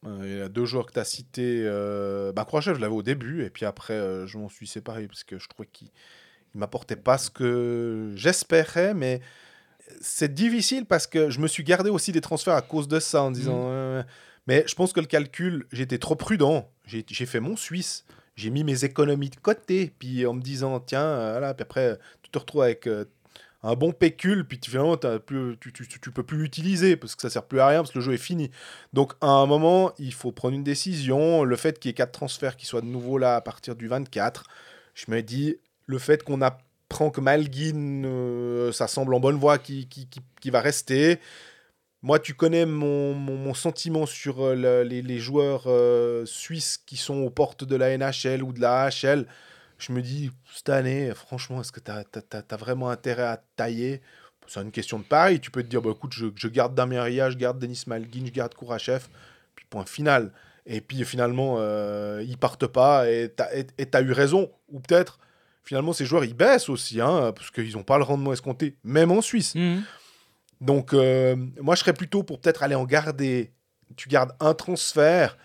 Euh, 0.06 0.20
il 0.24 0.38
y 0.38 0.40
a 0.40 0.48
deux 0.48 0.64
joueurs 0.64 0.86
que 0.86 0.92
tu 0.92 0.98
as 0.98 1.04
cités. 1.04 1.62
Euh, 1.64 2.32
bah, 2.32 2.46
je 2.60 2.70
l'avais 2.72 2.86
au 2.94 3.02
début, 3.02 3.44
et 3.44 3.50
puis 3.50 3.64
après, 3.64 3.94
euh, 3.94 4.26
je 4.26 4.38
m'en 4.38 4.48
suis 4.48 4.66
séparé 4.66 5.06
parce 5.06 5.24
que 5.24 5.38
je 5.38 5.48
trouvais 5.48 5.68
qu'il 5.72 5.88
ne 6.54 6.60
m'apportait 6.60 6.96
pas 6.96 7.18
ce 7.18 7.30
que 7.30 8.12
j'espérais, 8.16 8.94
mais 8.94 9.20
c'est 10.00 10.32
difficile 10.32 10.86
parce 10.86 11.06
que 11.06 11.30
je 11.30 11.40
me 11.40 11.46
suis 11.46 11.64
gardé 11.64 11.90
aussi 11.90 12.12
des 12.12 12.20
transferts 12.20 12.54
à 12.54 12.62
cause 12.62 12.88
de 12.88 13.00
ça 13.00 13.22
en 13.22 13.30
disant. 13.30 13.70
Mmh. 13.70 14.04
mais 14.46 14.64
je 14.66 14.74
pense 14.74 14.92
que 14.92 15.00
le 15.00 15.06
calcul, 15.06 15.66
j'étais 15.72 15.98
trop 15.98 16.16
prudent. 16.16 16.70
J'ai 16.86 17.26
fait 17.26 17.40
mon 17.40 17.56
Suisse. 17.56 18.04
J'ai 18.34 18.48
mis 18.48 18.64
mes 18.64 18.84
économies 18.84 19.28
de 19.28 19.36
côté, 19.36 19.92
puis 19.98 20.24
en 20.26 20.32
me 20.32 20.40
disant, 20.40 20.80
tiens, 20.80 21.32
voilà, 21.32 21.52
puis 21.52 21.62
après, 21.62 21.98
tu 22.22 22.30
te 22.30 22.38
retrouves 22.38 22.62
avec 22.62 22.88
un 23.62 23.74
bon 23.74 23.92
pécule, 23.92 24.44
puis 24.46 24.58
finalement, 24.62 24.96
tu, 24.96 25.56
tu, 25.60 26.10
peux 26.10 26.24
plus 26.24 26.38
l'utiliser 26.38 26.96
parce 26.96 27.14
que 27.14 27.22
ça 27.22 27.30
sert 27.30 27.44
plus 27.44 27.60
à 27.60 27.68
rien 27.68 27.78
parce 27.78 27.92
que 27.92 27.98
le 27.98 28.04
jeu 28.04 28.14
est 28.14 28.18
fini. 28.18 28.50
Donc, 28.92 29.12
à 29.20 29.28
un 29.28 29.46
moment, 29.46 29.92
il 29.98 30.12
faut 30.12 30.32
prendre 30.32 30.54
une 30.54 30.64
décision. 30.64 31.44
Le 31.44 31.56
fait 31.56 31.78
qu'il 31.78 31.88
y 31.88 31.92
ait 31.92 31.94
quatre 31.94 32.12
transferts 32.12 32.56
qui 32.56 32.66
soient 32.66 32.80
de 32.80 32.86
nouveau 32.86 33.18
là 33.18 33.36
à 33.36 33.40
partir 33.40 33.76
du 33.76 33.86
24, 33.86 34.44
je 34.94 35.04
me 35.08 35.22
dis, 35.22 35.58
le 35.86 35.98
fait 35.98 36.24
qu'on 36.24 36.42
apprend 36.42 37.10
que 37.10 37.20
Malguin, 37.20 38.04
euh, 38.04 38.72
ça 38.72 38.88
semble 38.88 39.14
en 39.14 39.20
bonne 39.20 39.36
voie 39.36 39.58
qui, 39.58 39.86
qui, 39.86 40.08
qui, 40.40 40.50
va 40.50 40.60
rester. 40.60 41.20
Moi, 42.02 42.18
tu 42.18 42.34
connais 42.34 42.66
mon, 42.66 43.14
mon, 43.14 43.54
sentiment 43.54 44.06
sur 44.06 44.42
euh, 44.42 44.82
les, 44.82 45.02
les, 45.02 45.18
joueurs 45.20 45.64
euh, 45.66 46.26
suisses 46.26 46.82
qui 46.84 46.96
sont 46.96 47.18
aux 47.22 47.30
portes 47.30 47.62
de 47.62 47.76
la 47.76 47.96
NHL 47.96 48.42
ou 48.42 48.52
de 48.52 48.60
la 48.60 48.86
AHL 48.86 49.26
je 49.82 49.92
me 49.92 50.02
dis, 50.02 50.30
cette 50.52 50.68
année, 50.68 51.12
franchement, 51.14 51.60
est-ce 51.60 51.72
que 51.72 51.80
tu 51.80 51.90
as, 51.90 52.56
vraiment 52.56 52.90
intérêt 52.90 53.24
à 53.24 53.42
tailler? 53.56 54.00
C'est 54.46 54.60
une 54.60 54.72
question 54.72 54.98
de 54.98 55.04
pareil. 55.04 55.40
Tu 55.40 55.50
peux 55.50 55.62
te 55.62 55.68
dire, 55.68 55.82
bah, 55.82 55.90
écoute, 55.94 56.12
je, 56.12 56.26
je 56.34 56.48
garde 56.48 56.74
Damien 56.74 57.02
Ria, 57.02 57.30
je 57.30 57.36
garde 57.36 57.58
Denis 57.58 57.84
Malguin, 57.86 58.24
je 58.26 58.30
garde 58.30 58.54
Kourachev, 58.54 59.06
puis 59.54 59.66
point 59.68 59.84
final. 59.84 60.32
Et 60.66 60.80
puis 60.80 61.04
finalement, 61.04 61.56
euh, 61.58 62.22
ils 62.26 62.38
partent 62.38 62.66
pas 62.66 63.10
et 63.10 63.34
tu 63.34 63.96
as, 63.96 64.00
eu 64.00 64.12
raison. 64.12 64.50
Ou 64.68 64.80
peut-être, 64.80 65.18
finalement, 65.64 65.92
ces 65.92 66.04
joueurs, 66.04 66.24
ils 66.24 66.34
baissent 66.34 66.68
aussi, 66.68 67.00
hein, 67.00 67.32
parce 67.34 67.50
qu'ils 67.50 67.72
n'ont 67.72 67.82
pas 67.82 67.98
le 67.98 68.04
rendement 68.04 68.32
escompté, 68.32 68.76
même 68.84 69.10
en 69.10 69.20
Suisse. 69.20 69.54
Mhm. 69.54 69.82
Donc, 70.60 70.94
euh, 70.94 71.34
moi, 71.60 71.74
je 71.74 71.80
serais 71.80 71.92
plutôt 71.92 72.22
pour 72.22 72.40
peut-être 72.40 72.62
aller 72.62 72.76
en 72.76 72.84
garder. 72.84 73.52
Tu 73.96 74.08
gardes 74.08 74.32
un 74.38 74.54
transfert 74.54 75.36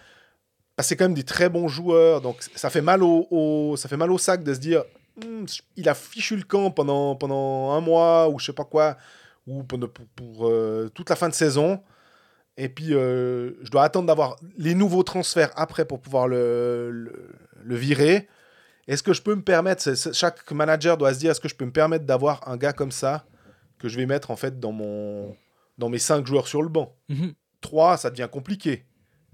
c'est 0.83 0.95
quand 0.95 1.05
même 1.05 1.13
des 1.13 1.23
très 1.23 1.49
bons 1.49 1.67
joueurs, 1.67 2.21
donc 2.21 2.37
ça 2.55 2.69
fait 2.69 2.81
mal 2.81 3.01
au, 3.03 3.75
ça 3.77 3.89
fait 3.89 3.97
mal 3.97 4.11
au 4.11 4.17
sac 4.17 4.43
de 4.43 4.53
se 4.53 4.59
dire 4.59 4.83
hmm, 5.23 5.45
il 5.75 5.89
a 5.89 5.95
fichu 5.95 6.35
le 6.35 6.43
camp 6.43 6.71
pendant, 6.71 7.15
pendant 7.15 7.71
un 7.71 7.81
mois 7.81 8.29
ou 8.29 8.39
je 8.39 8.45
sais 8.45 8.53
pas 8.53 8.65
quoi, 8.65 8.97
ou 9.47 9.63
pour, 9.63 9.79
pour, 10.15 10.47
euh, 10.47 10.89
toute 10.93 11.09
la 11.09 11.15
fin 11.15 11.29
de 11.29 11.33
saison. 11.33 11.81
Et 12.57 12.69
puis, 12.69 12.93
euh, 12.93 13.53
je 13.63 13.69
dois 13.69 13.83
attendre 13.83 14.07
d'avoir 14.07 14.35
les 14.57 14.73
nouveaux 14.73 15.03
transferts 15.03 15.51
après 15.55 15.85
pour 15.85 16.01
pouvoir 16.01 16.27
le, 16.27 16.91
le, 17.63 17.75
virer. 17.75 18.27
Est-ce 18.87 19.03
que 19.03 19.13
je 19.13 19.21
peux 19.21 19.35
me 19.35 19.43
permettre, 19.43 19.93
chaque 20.13 20.51
manager 20.51 20.97
doit 20.97 21.13
se 21.13 21.19
dire, 21.19 21.31
est-ce 21.31 21.39
que 21.39 21.49
je 21.49 21.55
peux 21.55 21.65
me 21.65 21.71
permettre 21.71 22.05
d'avoir 22.05 22.47
un 22.47 22.57
gars 22.57 22.73
comme 22.73 22.91
ça 22.91 23.25
que 23.77 23.87
je 23.87 23.97
vais 23.97 24.07
mettre 24.07 24.31
en 24.31 24.35
fait 24.35 24.59
dans, 24.59 24.71
mon, 24.71 25.35
dans 25.77 25.89
mes 25.89 25.99
cinq 25.99 26.25
joueurs 26.25 26.47
sur 26.47 26.63
le 26.63 26.69
banc? 26.69 26.95
Mhm. 27.09 27.33
Trois, 27.61 27.97
ça 27.97 28.09
devient 28.09 28.29
compliqué. 28.31 28.86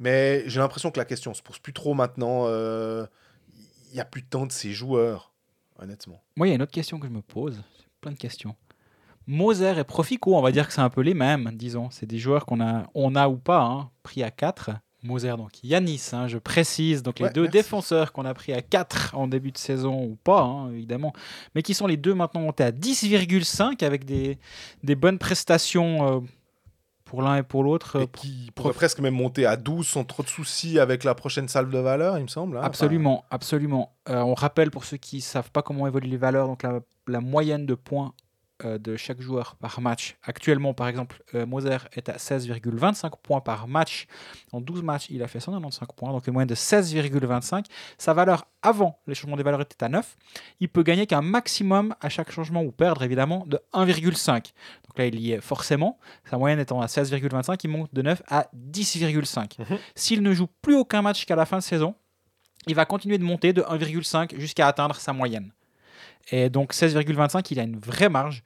Mais 0.03 0.44
j'ai 0.47 0.59
l'impression 0.59 0.91
que 0.91 1.00
la 1.00 1.05
question 1.05 1.33
se 1.33 1.41
pose 1.41 1.59
plus 1.59 1.71
trop 1.71 1.94
maintenant. 1.94 2.44
Il 2.47 2.51
euh, 2.51 3.05
n'y 3.94 4.01
a 4.01 4.05
plus 4.05 4.21
de 4.21 4.27
temps 4.27 4.45
de 4.45 4.51
ces 4.51 4.74
joueurs, 4.74 5.31
honnêtement. 5.79 6.22
Moi, 6.36 6.48
il 6.48 6.50
y 6.50 6.51
a 6.51 6.55
une 6.55 6.62
autre 6.62 6.74
question 6.74 7.00
que 7.00 7.07
je 7.07 7.12
me 7.13 7.22
pose. 7.22 7.63
Plein 8.01 8.12
de 8.12 8.17
questions. 8.17 8.53
Moser 9.27 9.79
et 9.79 9.83
Profico, 9.86 10.36
on 10.36 10.41
va 10.41 10.51
dire 10.51 10.67
que 10.67 10.74
c'est 10.74 10.81
un 10.81 10.89
peu 10.89 11.00
les 11.00 11.13
mêmes, 11.13 11.51
disons. 11.53 11.89
C'est 11.89 12.05
des 12.05 12.19
joueurs 12.19 12.45
qu'on 12.45 12.60
a, 12.60 12.89
on 12.93 13.15
a 13.15 13.29
ou 13.29 13.38
pas, 13.38 13.62
hein, 13.62 13.91
pris 14.03 14.24
à 14.24 14.29
4. 14.29 14.72
Moser, 15.03 15.38
donc 15.38 15.63
Yanis, 15.63 16.10
hein, 16.12 16.27
je 16.27 16.38
précise, 16.38 17.01
donc 17.01 17.19
les 17.19 17.29
deux 17.29 17.48
défenseurs 17.48 18.12
qu'on 18.12 18.25
a 18.25 18.33
pris 18.33 18.51
à 18.51 18.62
4 18.62 19.15
en 19.15 19.27
début 19.27 19.51
de 19.51 19.57
saison 19.57 20.03
ou 20.03 20.17
pas, 20.22 20.41
hein, 20.41 20.72
évidemment, 20.72 21.13
mais 21.55 21.62
qui 21.62 21.74
sont 21.74 21.88
les 21.88 21.98
deux 21.98 22.13
maintenant 22.13 22.41
montés 22.41 22.63
à 22.63 22.72
10,5 22.72 23.83
avec 23.86 24.03
des, 24.03 24.38
des 24.83 24.95
bonnes 24.95 25.19
prestations. 25.19 26.17
Euh, 26.17 26.19
pour 27.13 27.22
l'un 27.22 27.36
et 27.36 27.43
pour 27.43 27.63
l'autre. 27.63 28.01
Et 28.01 28.08
qui 28.08 28.50
pourrait 28.55 28.74
presque 28.74 29.00
même 29.00 29.13
monter 29.13 29.46
à 29.46 29.55
12 29.55 29.86
sans 29.86 30.03
trop 30.03 30.24
de 30.24 30.27
soucis 30.27 30.79
avec 30.79 31.03
la 31.03 31.13
prochaine 31.13 31.48
salve 31.48 31.70
de 31.70 31.77
valeur, 31.77 32.17
il 32.17 32.24
me 32.24 32.27
semble. 32.27 32.58
Hein, 32.58 32.62
absolument, 32.63 33.24
absolument. 33.29 33.93
Euh, 34.10 34.15
on 34.22 34.34
rappelle 34.34 34.72
pour 34.72 34.84
ceux 34.84 34.98
qui 34.98 35.17
ne 35.17 35.22
savent 35.22 35.51
pas 35.51 35.62
comment 35.62 35.86
évoluent 35.86 36.10
les 36.10 36.17
valeurs, 36.17 36.48
donc 36.48 36.63
la, 36.63 36.79
la 37.05 37.22
moyenne 37.22 37.67
de 37.67 37.75
points 37.75 38.13
euh, 38.17 38.23
de 38.63 38.96
chaque 38.96 39.22
joueur 39.22 39.55
par 39.55 39.82
match. 39.82 40.15
Actuellement, 40.24 40.74
par 40.74 40.88
exemple, 40.88 41.24
euh, 41.36 41.46
Moser 41.46 41.77
est 41.93 42.10
à 42.10 42.17
16,25 42.17 43.12
points 43.22 43.41
par 43.41 43.67
match. 43.67 44.08
En 44.51 44.62
12 44.62 44.84
matchs, 44.84 45.08
il 45.10 45.22
a 45.24 45.27
fait 45.27 45.39
195 45.39 45.88
points, 45.96 46.12
donc 46.12 46.25
une 46.27 46.34
moyenne 46.34 46.50
de 46.50 46.55
16,25. 46.55 47.65
Sa 47.98 48.13
valeur 48.13 48.46
avant 48.62 49.00
les 49.08 49.15
changements 49.15 49.38
des 49.38 49.43
valeurs 49.43 49.62
était 49.62 49.84
à 49.84 49.89
9. 49.89 50.15
Il 50.60 50.70
peut 50.70 50.84
gagner 50.84 51.05
qu'un 51.05 51.22
maximum 51.22 51.96
à 52.01 52.10
chaque 52.10 52.32
changement 52.32 52.63
ou 52.63 52.72
perdre 52.72 53.03
évidemment 53.03 53.46
de 53.48 53.60
1,5. 53.74 54.53
Donc 54.88 54.98
là, 54.98 55.05
il 55.05 55.20
y 55.20 55.32
est 55.32 55.41
forcément. 55.41 56.00
Sa 56.29 56.38
moyenne 56.38 56.60
étant 56.60 56.82
à 56.82 56.86
16,25, 56.86 57.60
il 57.63 57.70
monte 57.70 57.93
de 57.93 58.01
9 58.01 58.24
à 58.27 58.48
10,5. 58.53 59.60
Mhm. 59.60 59.77
S'il 59.96 60.22
ne 60.22 60.34
joue 60.34 60.48
plus 60.62 60.75
aucun 60.75 61.01
match 61.01 61.25
qu'à 61.25 61.36
la 61.36 61.46
fin 61.46 61.58
de 61.58 61.63
saison, 61.63 61.96
il 62.67 62.75
va 62.75 62.86
continuer 62.86 63.17
de 63.17 63.24
monter 63.24 63.51
de 63.51 63.62
1,5 63.62 64.39
jusqu'à 64.39 64.67
atteindre 64.67 64.96
sa 64.96 65.12
moyenne. 65.13 65.51
Et 66.32 66.50
donc 66.50 66.74
16,25, 66.74 67.48
il 67.51 67.60
a 67.60 67.63
une 67.63 67.80
vraie 67.80 68.10
marge. 68.10 68.44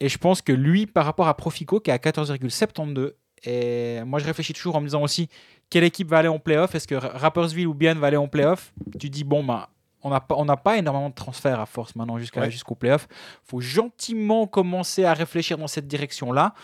Et 0.00 0.08
je 0.08 0.18
pense 0.18 0.42
que 0.42 0.52
lui, 0.52 0.86
par 0.86 1.04
rapport 1.04 1.28
à 1.28 1.36
Profico, 1.36 1.80
qui 1.80 1.90
est 1.90 1.94
à 1.94 1.98
14,72, 1.98 3.12
et 3.44 4.02
moi 4.04 4.18
je 4.18 4.26
réfléchis 4.26 4.52
toujours 4.52 4.76
en 4.76 4.80
me 4.80 4.86
disant 4.86 5.02
aussi 5.02 5.28
quelle 5.70 5.84
équipe 5.84 6.08
va 6.08 6.18
aller 6.18 6.28
en 6.28 6.38
playoff? 6.38 6.74
Est-ce 6.74 6.88
que 6.88 6.94
Rappersville 6.94 7.66
ou 7.66 7.74
Bien 7.74 7.94
va 7.94 8.08
aller 8.08 8.16
en 8.16 8.28
playoff? 8.28 8.72
Tu 8.98 9.08
dis, 9.08 9.24
bon, 9.24 9.44
ben, 9.44 9.66
on 10.02 10.10
n'a 10.10 10.20
pas, 10.20 10.56
pas 10.56 10.78
énormément 10.78 11.10
de 11.10 11.14
transferts 11.14 11.60
à 11.60 11.66
force 11.66 11.94
maintenant 11.94 12.18
jusqu'à, 12.18 12.48
jusqu'au 12.50 12.74
playoff. 12.74 13.06
Il 13.10 13.50
faut 13.50 13.60
gentiment 13.60 14.46
commencer 14.46 15.04
à 15.04 15.14
réfléchir 15.14 15.58
dans 15.58 15.68
cette 15.68 15.86
direction-là. 15.86 16.54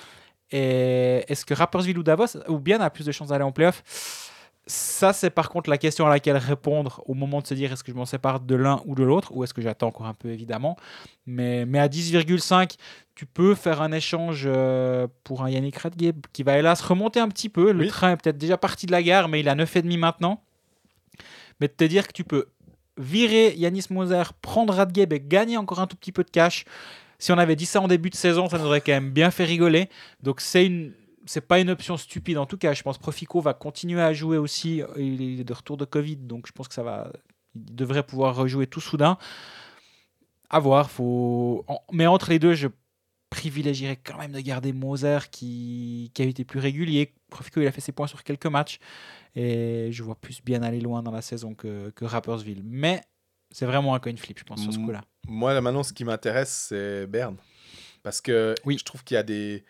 Et 0.51 1.25
est-ce 1.29 1.45
que 1.45 1.55
Rappersville 1.55 1.99
ou 1.99 2.03
Davos 2.03 2.39
ou 2.49 2.59
Bien 2.59 2.81
a 2.81 2.91
plus 2.91 3.07
de 3.07 3.13
chances 3.13 3.29
d'aller 3.29 3.45
en 3.45 3.53
playoff? 3.53 4.26
Ça, 4.69 5.13
c'est 5.13 5.31
par 5.31 5.49
contre 5.49 5.71
la 5.71 5.79
question 5.79 6.07
à 6.07 6.09
laquelle 6.11 6.37
répondre 6.37 7.01
au 7.07 7.15
moment 7.15 7.41
de 7.41 7.47
se 7.47 7.55
dire 7.55 7.73
est-ce 7.73 7.85
que 7.85 7.93
je 7.93 7.97
m'en 7.97 8.05
sépare 8.05 8.41
de 8.41 8.57
l'un 8.57 8.83
ou 8.85 8.97
de 8.97 9.05
l'autre, 9.05 9.31
ou 9.33 9.45
est-ce 9.45 9.55
que 9.55 9.63
j'attends 9.63 9.87
encore 9.89 10.07
un 10.07 10.15
peu, 10.15 10.31
évidemment. 10.31 10.77
Mais, 11.25 11.65
mais 11.67 11.79
à 11.79 11.87
10,5, 11.87 12.75
tu 13.15 13.27
peux 13.27 13.55
faire 13.55 13.81
un 13.81 13.93
échange 13.93 14.43
euh, 14.47 15.07
pour 15.23 15.45
un 15.45 15.51
Yannick 15.51 15.77
Radgeb 15.77 16.27
qui 16.33 16.43
va 16.43 16.59
hélas 16.59 16.81
remonter 16.81 17.21
un 17.21 17.29
petit 17.29 17.49
peu. 17.49 17.71
Le 17.71 17.85
Oui. 17.85 17.89
train 17.89 18.11
est 18.13 18.17
peut-être 18.17 18.39
déjà 18.39 18.57
parti 18.59 18.87
de 18.87 18.93
la 18.93 19.03
gare, 19.05 19.29
mais 19.29 19.39
il 19.39 19.49
a 19.49 19.55
9,5 19.55 19.97
maintenant. 19.99 20.43
Mais 21.61 21.69
de 21.69 21.73
te 21.73 21.85
dire 21.85 22.07
que 22.09 22.13
tu 22.13 22.25
peux 22.25 22.47
virer 22.99 23.55
Yanis 23.57 23.85
Moser, 23.91 24.23
prendre 24.43 24.75
Radgeb 24.75 25.13
et 25.13 25.21
gagner 25.21 25.57
encore 25.59 25.81
un 25.81 25.87
tout 25.87 25.97
petit 25.97 26.13
peu 26.13 26.25
de 26.25 26.31
cash. 26.31 26.65
Si 27.19 27.31
on 27.31 27.39
avait 27.39 27.57
dit 27.57 27.67
ça 27.67 27.81
en 27.81 27.89
début 27.89 28.11
de 28.11 28.17
saison, 28.17 28.49
ça 28.49 28.59
nous 28.59 28.67
aurait 28.67 28.81
quand 28.81 28.93
même 28.93 29.11
bien 29.11 29.31
fait 29.31 29.45
rigoler. 29.45 29.89
Donc 30.23 30.41
c'est 30.41 30.67
une 30.67 30.93
c'est 31.27 31.41
pas 31.43 31.61
une 31.61 31.71
option 31.71 31.97
stupide 31.97 32.39
en 32.39 32.47
tout 32.47 32.57
cas. 32.57 32.73
Je 32.73 32.83
pense 32.83 32.97
que 32.97 33.03
Profico 33.03 33.41
va 33.41 33.55
continuer 33.55 34.01
à 34.01 34.13
jouer 34.13 34.39
aussi. 34.39 34.83
Il 34.97 35.41
est 35.41 35.45
de 35.45 35.53
retour 35.53 35.77
de 35.77 35.85
Covid, 35.85 36.17
donc 36.17 36.47
je 36.47 36.53
pense 36.53 36.69
que 36.69 36.75
ça 36.75 36.83
va. 36.83 37.13
Il 37.55 37.75
devrait 37.75 38.03
pouvoir 38.03 38.37
rejouer 38.37 38.67
tout 38.67 38.81
soudain. 38.81 39.19
À 40.51 40.59
voir. 40.59 40.91
Faut... 40.91 41.65
Mais 41.93 42.07
entre 42.07 42.31
les 42.31 42.39
deux, 42.39 42.55
je 42.55 42.69
privilégierais 43.31 43.97
quand 43.97 44.19
même 44.19 44.33
de 44.33 44.41
garder 44.41 44.73
Moser 44.73 45.19
qui, 45.31 46.11
qui 46.15 46.23
a 46.23 46.25
été 46.25 46.45
plus 46.45 46.61
régulier. 46.61 47.13
Profico, 47.29 47.61
il 47.61 47.67
a 47.67 47.73
fait 47.73 47.81
ses 47.81 47.93
points 47.93 48.07
sur 48.07 48.23
quelques 48.23 48.47
matchs. 48.47 48.79
Et 49.35 49.89
je 49.91 50.03
vois 50.03 50.15
plus 50.15 50.43
bien 50.43 50.63
aller 50.63 50.81
loin 50.81 51.03
dans 51.03 51.11
la 51.11 51.23
saison 51.23 51.55
que, 51.55 51.91
que 51.91 52.05
Rappersville. 52.05 52.63
Mais 52.65 53.01
c'est 53.51 53.67
vraiment 53.67 53.95
un 53.95 53.99
coin 53.99 54.17
flip, 54.17 54.39
je 54.39 54.45
pense, 54.45 54.63
sur 54.63 54.73
ce 54.73 54.79
coup-là. 54.79 55.03
Moi, 55.27 55.53
là, 55.53 55.61
maintenant, 55.61 55.83
ce 55.83 55.93
qui 55.93 56.05
m'intéresse, 56.05 56.67
c'est 56.69 57.07
Berne. 57.07 57.37
Parce 58.03 58.21
que 58.21 58.55
Oui. 58.65 58.79
je 58.79 58.85
trouve 58.85 59.03
qu'il 59.03 59.17
y 59.17 59.19
a 59.19 59.23
des. 59.23 59.65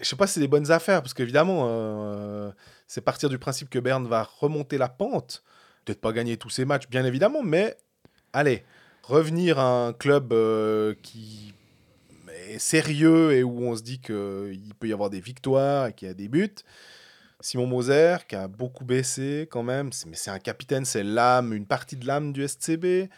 Je 0.00 0.08
sais 0.08 0.16
pas 0.16 0.26
si 0.26 0.34
c'est 0.34 0.40
des 0.40 0.48
bonnes 0.48 0.70
affaires, 0.70 1.02
parce 1.02 1.14
qu'évidemment, 1.14 1.66
euh, 1.68 2.50
c'est 2.86 3.00
partir 3.00 3.28
du 3.28 3.38
principe 3.38 3.70
que 3.70 3.78
Berne 3.78 4.06
va 4.06 4.28
remonter 4.40 4.78
la 4.78 4.88
pente. 4.88 5.42
Peut-être 5.84 6.00
pas 6.00 6.12
gagner 6.12 6.36
tous 6.36 6.50
ses 6.50 6.64
matchs, 6.64 6.88
bien 6.88 7.04
évidemment, 7.04 7.42
mais 7.42 7.76
allez, 8.32 8.64
revenir 9.02 9.58
à 9.58 9.86
un 9.86 9.92
club 9.92 10.32
euh, 10.32 10.94
qui 11.02 11.54
est 12.48 12.58
sérieux 12.58 13.32
et 13.32 13.42
où 13.42 13.62
on 13.62 13.76
se 13.76 13.82
dit 13.82 14.00
qu'il 14.00 14.74
peut 14.78 14.88
y 14.88 14.92
avoir 14.92 15.10
des 15.10 15.20
victoires 15.20 15.86
et 15.86 15.92
qu'il 15.92 16.08
y 16.08 16.10
a 16.10 16.14
des 16.14 16.28
buts. 16.28 16.56
Simon 17.40 17.66
Moser, 17.66 18.16
qui 18.28 18.34
a 18.34 18.48
beaucoup 18.48 18.84
baissé 18.84 19.46
quand 19.50 19.62
même, 19.62 19.90
mais 20.06 20.16
c'est 20.16 20.30
un 20.30 20.40
capitaine, 20.40 20.84
c'est 20.84 21.04
l'âme, 21.04 21.52
une 21.52 21.66
partie 21.66 21.96
de 21.96 22.04
l'âme 22.04 22.32
du 22.32 22.46
SCB. 22.46 23.08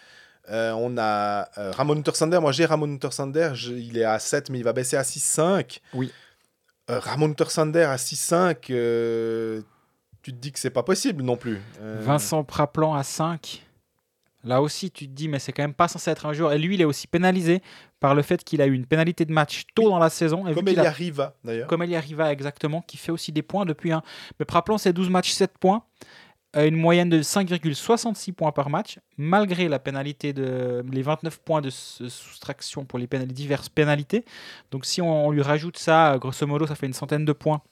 Euh, 0.51 0.73
on 0.73 0.99
a 0.99 1.49
euh, 1.59 1.71
Ramon 1.73 1.97
Untersander. 1.97 2.39
Moi, 2.41 2.53
j'ai 2.53 2.67
Ramon 2.67 2.87
Untersander. 2.87 3.53
il 3.69 3.97
est 3.97 4.05
à 4.05 4.19
7, 4.19 4.51
mais 4.51 4.59
il 4.59 4.65
va 4.65 4.73
baisser 4.73 4.97
à 4.97 5.03
6,5. 5.03 5.81
Oui. 5.95 6.13
Euh, 6.91 6.99
Ramon 6.99 7.27
Untersander 7.31 7.83
à 7.83 7.97
6,5, 7.97 8.71
euh, 8.71 9.63
tu 10.23 10.33
te 10.33 10.37
dis 10.39 10.51
que 10.53 10.59
c'est 10.59 10.71
pas 10.71 10.83
possible 10.83 11.23
non 11.23 11.37
plus. 11.37 11.61
Euh, 11.81 11.99
Vincent 12.01 12.43
Praplan 12.45 12.95
à 12.95 13.03
5. 13.03 13.65
Là 14.43 14.63
aussi, 14.63 14.91
tu 14.91 15.07
te 15.07 15.13
dis, 15.13 15.29
mais 15.29 15.39
c'est 15.39 15.53
quand 15.53 15.63
même 15.63 15.75
pas 15.75 15.87
censé 15.87 16.11
être 16.11 16.25
un 16.27 16.33
joueur. 16.33 16.53
Et 16.55 16.59
lui, 16.59 16.75
il 16.75 16.81
est 16.81 16.85
aussi 16.87 17.07
pénalisé 17.07 17.63
par 18.01 18.15
le 18.15 18.23
fait 18.23 18.43
qu'il 18.43 18.63
a 18.63 18.67
eu 18.67 18.73
une 18.73 18.87
pénalité 18.87 19.27
de 19.27 19.33
match 19.33 19.65
tôt 19.75 19.91
dans 19.91 19.99
la 19.99 20.09
saison. 20.09 20.47
Et 20.49 20.55
Comme 20.55 20.67
il 20.69 20.81
a- 20.81 20.85
y 20.85 20.87
arriva, 20.87 21.35
d'ailleurs. 21.45 21.67
comme 21.69 21.83
elle 21.83 21.91
y 21.91 21.97
arriva 21.97 22.33
exactement, 22.33 22.81
qui 22.81 22.97
fait 22.97 23.13
aussi 23.13 23.33
des 23.33 23.43
points 23.43 23.67
depuis 23.67 23.93
un. 23.93 24.03
Mais 24.39 24.47
Praplan, 24.47 24.79
c'est 24.79 24.95
12 24.95 25.11
matchs, 25.11 25.33
7 25.33 25.53
points. 25.59 25.83
Euh, 26.57 26.67
une 26.67 26.75
moyenne 26.75 27.09
de 27.09 27.23
5,66 27.23 28.33
points 28.33 28.51
par 28.51 28.71
match, 28.71 28.99
malgré 29.17 29.69
la 29.69 29.79
pénalité 29.79 30.33
de 30.33 30.85
les 30.91 31.03
29 31.03 31.39
points 31.39 31.61
de 31.61 31.71
soustraction 31.71 32.85
pour 32.85 32.99
les, 32.99 33.07
diverses 33.27 33.69
pénalités. 33.69 34.25
Donc 34.73 34.85
si 34.85 35.01
on, 35.01 35.27
on 35.27 35.31
lui 35.31 35.43
rajoute 35.43 35.79
ça, 35.79 36.19
grosso 36.19 36.45
modo, 36.49 36.67
ça 36.67 36.75
fait 36.75 36.87
une 36.87 36.93
centaine 36.93 37.25
de 37.25 37.33
points 37.33 37.63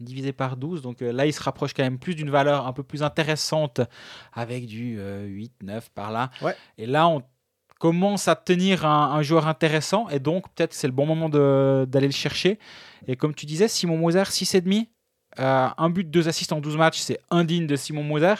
divisé 0.00 0.32
par 0.32 0.56
12. 0.56 0.80
Donc 0.80 1.02
euh, 1.02 1.12
là, 1.12 1.26
il 1.26 1.32
se 1.32 1.42
rapproche 1.42 1.74
quand 1.74 1.82
même 1.82 1.98
plus 1.98 2.14
d'une 2.14 2.30
valeur 2.30 2.66
un 2.66 2.72
peu 2.72 2.82
plus 2.82 3.02
intéressante 3.02 3.82
avec 4.32 4.64
du 4.64 4.96
euh, 4.98 5.26
8, 5.26 5.52
9 5.62 5.90
par 5.90 6.10
là. 6.10 6.30
Ouais. 6.40 6.56
Et 6.78 6.86
là, 6.86 7.08
on 7.08 7.22
commence 7.78 8.28
à 8.28 8.36
tenir 8.36 8.86
un, 8.86 9.12
un 9.12 9.20
joueur 9.20 9.46
intéressant 9.46 10.08
et 10.08 10.20
donc 10.20 10.48
peut-être 10.54 10.72
c'est 10.72 10.86
le 10.86 10.94
bon 10.94 11.04
moment 11.04 11.28
d'aller 11.28 12.06
le 12.06 12.12
chercher. 12.12 12.58
Et 13.06 13.16
comme 13.16 13.34
tu 13.34 13.44
disais, 13.44 13.68
Simon 13.68 13.98
Moser, 13.98 14.22
6,5. 14.22 14.88
Euh, 15.38 15.68
un 15.76 15.90
but, 15.90 16.10
deux 16.10 16.28
assists 16.28 16.52
en 16.52 16.60
12 16.60 16.76
matchs, 16.76 16.98
c'est 16.98 17.18
indigne 17.30 17.66
de 17.66 17.76
Simon 17.76 18.02
Moser. 18.02 18.34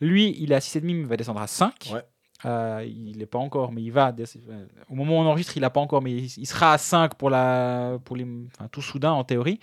Lui, 0.00 0.34
il 0.38 0.52
est 0.52 0.54
à 0.54 0.58
6,5, 0.60 0.80
mais 0.84 0.92
il 0.92 1.06
va 1.06 1.16
descendre 1.16 1.40
à 1.40 1.46
5. 1.46 1.90
Ouais. 1.92 2.02
Euh, 2.46 2.82
il 2.86 3.18
n'est 3.18 3.26
pas 3.26 3.38
encore, 3.38 3.70
mais 3.70 3.82
il 3.82 3.90
va. 3.92 4.14
euh, 4.18 4.66
Au 4.88 4.94
moment 4.94 5.18
où 5.18 5.20
on 5.20 5.26
enregistre, 5.26 5.56
il 5.56 5.60
n'a 5.60 5.68
pas 5.68 5.80
encore, 5.80 6.00
mais 6.00 6.12
il, 6.12 6.24
il 6.38 6.46
sera 6.46 6.72
à 6.72 6.78
5 6.78 7.14
pour, 7.16 7.28
la, 7.28 7.98
pour 8.04 8.16
les, 8.16 8.26
enfin, 8.54 8.68
tout 8.72 8.80
soudain 8.80 9.12
en 9.12 9.24
théorie. 9.24 9.60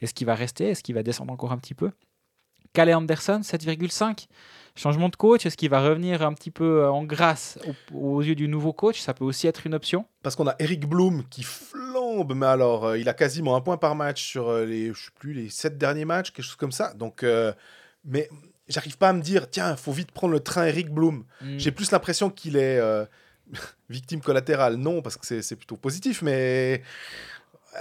Est-ce 0.00 0.14
qu'il 0.14 0.26
va 0.26 0.34
rester? 0.34 0.68
Est-ce 0.70 0.82
qu'il 0.82 0.94
va 0.94 1.02
descendre 1.02 1.32
encore 1.32 1.52
un 1.52 1.58
petit 1.58 1.74
peu? 1.74 1.90
Calais 2.72 2.94
Anderson, 2.94 3.40
7,5. 3.42 4.26
Changement 4.76 5.08
de 5.08 5.14
coach, 5.16 5.46
est-ce 5.46 5.56
qu'il 5.56 5.70
va 5.70 5.80
revenir 5.80 6.22
un 6.22 6.32
petit 6.34 6.50
peu 6.50 6.82
euh, 6.82 6.90
en 6.90 7.04
grâce 7.04 7.58
au- 7.92 8.16
aux 8.16 8.22
yeux 8.22 8.34
du 8.34 8.48
nouveau 8.48 8.72
coach? 8.72 9.00
Ça 9.00 9.14
peut 9.14 9.24
aussi 9.24 9.46
être 9.46 9.66
une 9.66 9.74
option. 9.74 10.04
Parce 10.22 10.34
qu'on 10.34 10.48
a 10.48 10.56
Eric 10.58 10.86
Bloom 10.88 11.22
qui 11.30 11.44
flambe, 11.44 12.34
mais 12.34 12.46
alors, 12.46 12.86
euh, 12.86 12.98
il 12.98 13.08
a 13.08 13.14
quasiment 13.14 13.54
un 13.54 13.60
point 13.60 13.76
par 13.76 13.94
match 13.94 14.22
sur 14.24 14.48
euh, 14.48 14.64
les, 14.64 14.88
je 14.92 15.04
sais 15.04 15.10
plus, 15.18 15.32
les 15.32 15.48
sept 15.48 15.78
derniers 15.78 16.04
matchs, 16.04 16.32
quelque 16.32 16.44
chose 16.44 16.56
comme 16.56 16.72
ça. 16.72 16.92
Donc, 16.94 17.22
euh, 17.22 17.52
mais 18.04 18.28
j'arrive 18.68 18.98
pas 18.98 19.10
à 19.10 19.12
me 19.12 19.22
dire, 19.22 19.48
tiens, 19.48 19.76
faut 19.76 19.92
vite 19.92 20.10
prendre 20.10 20.32
le 20.32 20.40
train 20.40 20.64
Eric 20.66 20.90
Bloom. 20.90 21.24
Mm. 21.40 21.58
J'ai 21.58 21.70
plus 21.70 21.92
l'impression 21.92 22.28
qu'il 22.28 22.56
est 22.56 22.78
euh, 22.78 23.04
victime 23.88 24.20
collatérale. 24.20 24.74
Non, 24.74 25.02
parce 25.02 25.16
que 25.16 25.40
c'est 25.40 25.56
plutôt 25.56 25.76
positif, 25.76 26.20
mais 26.20 26.82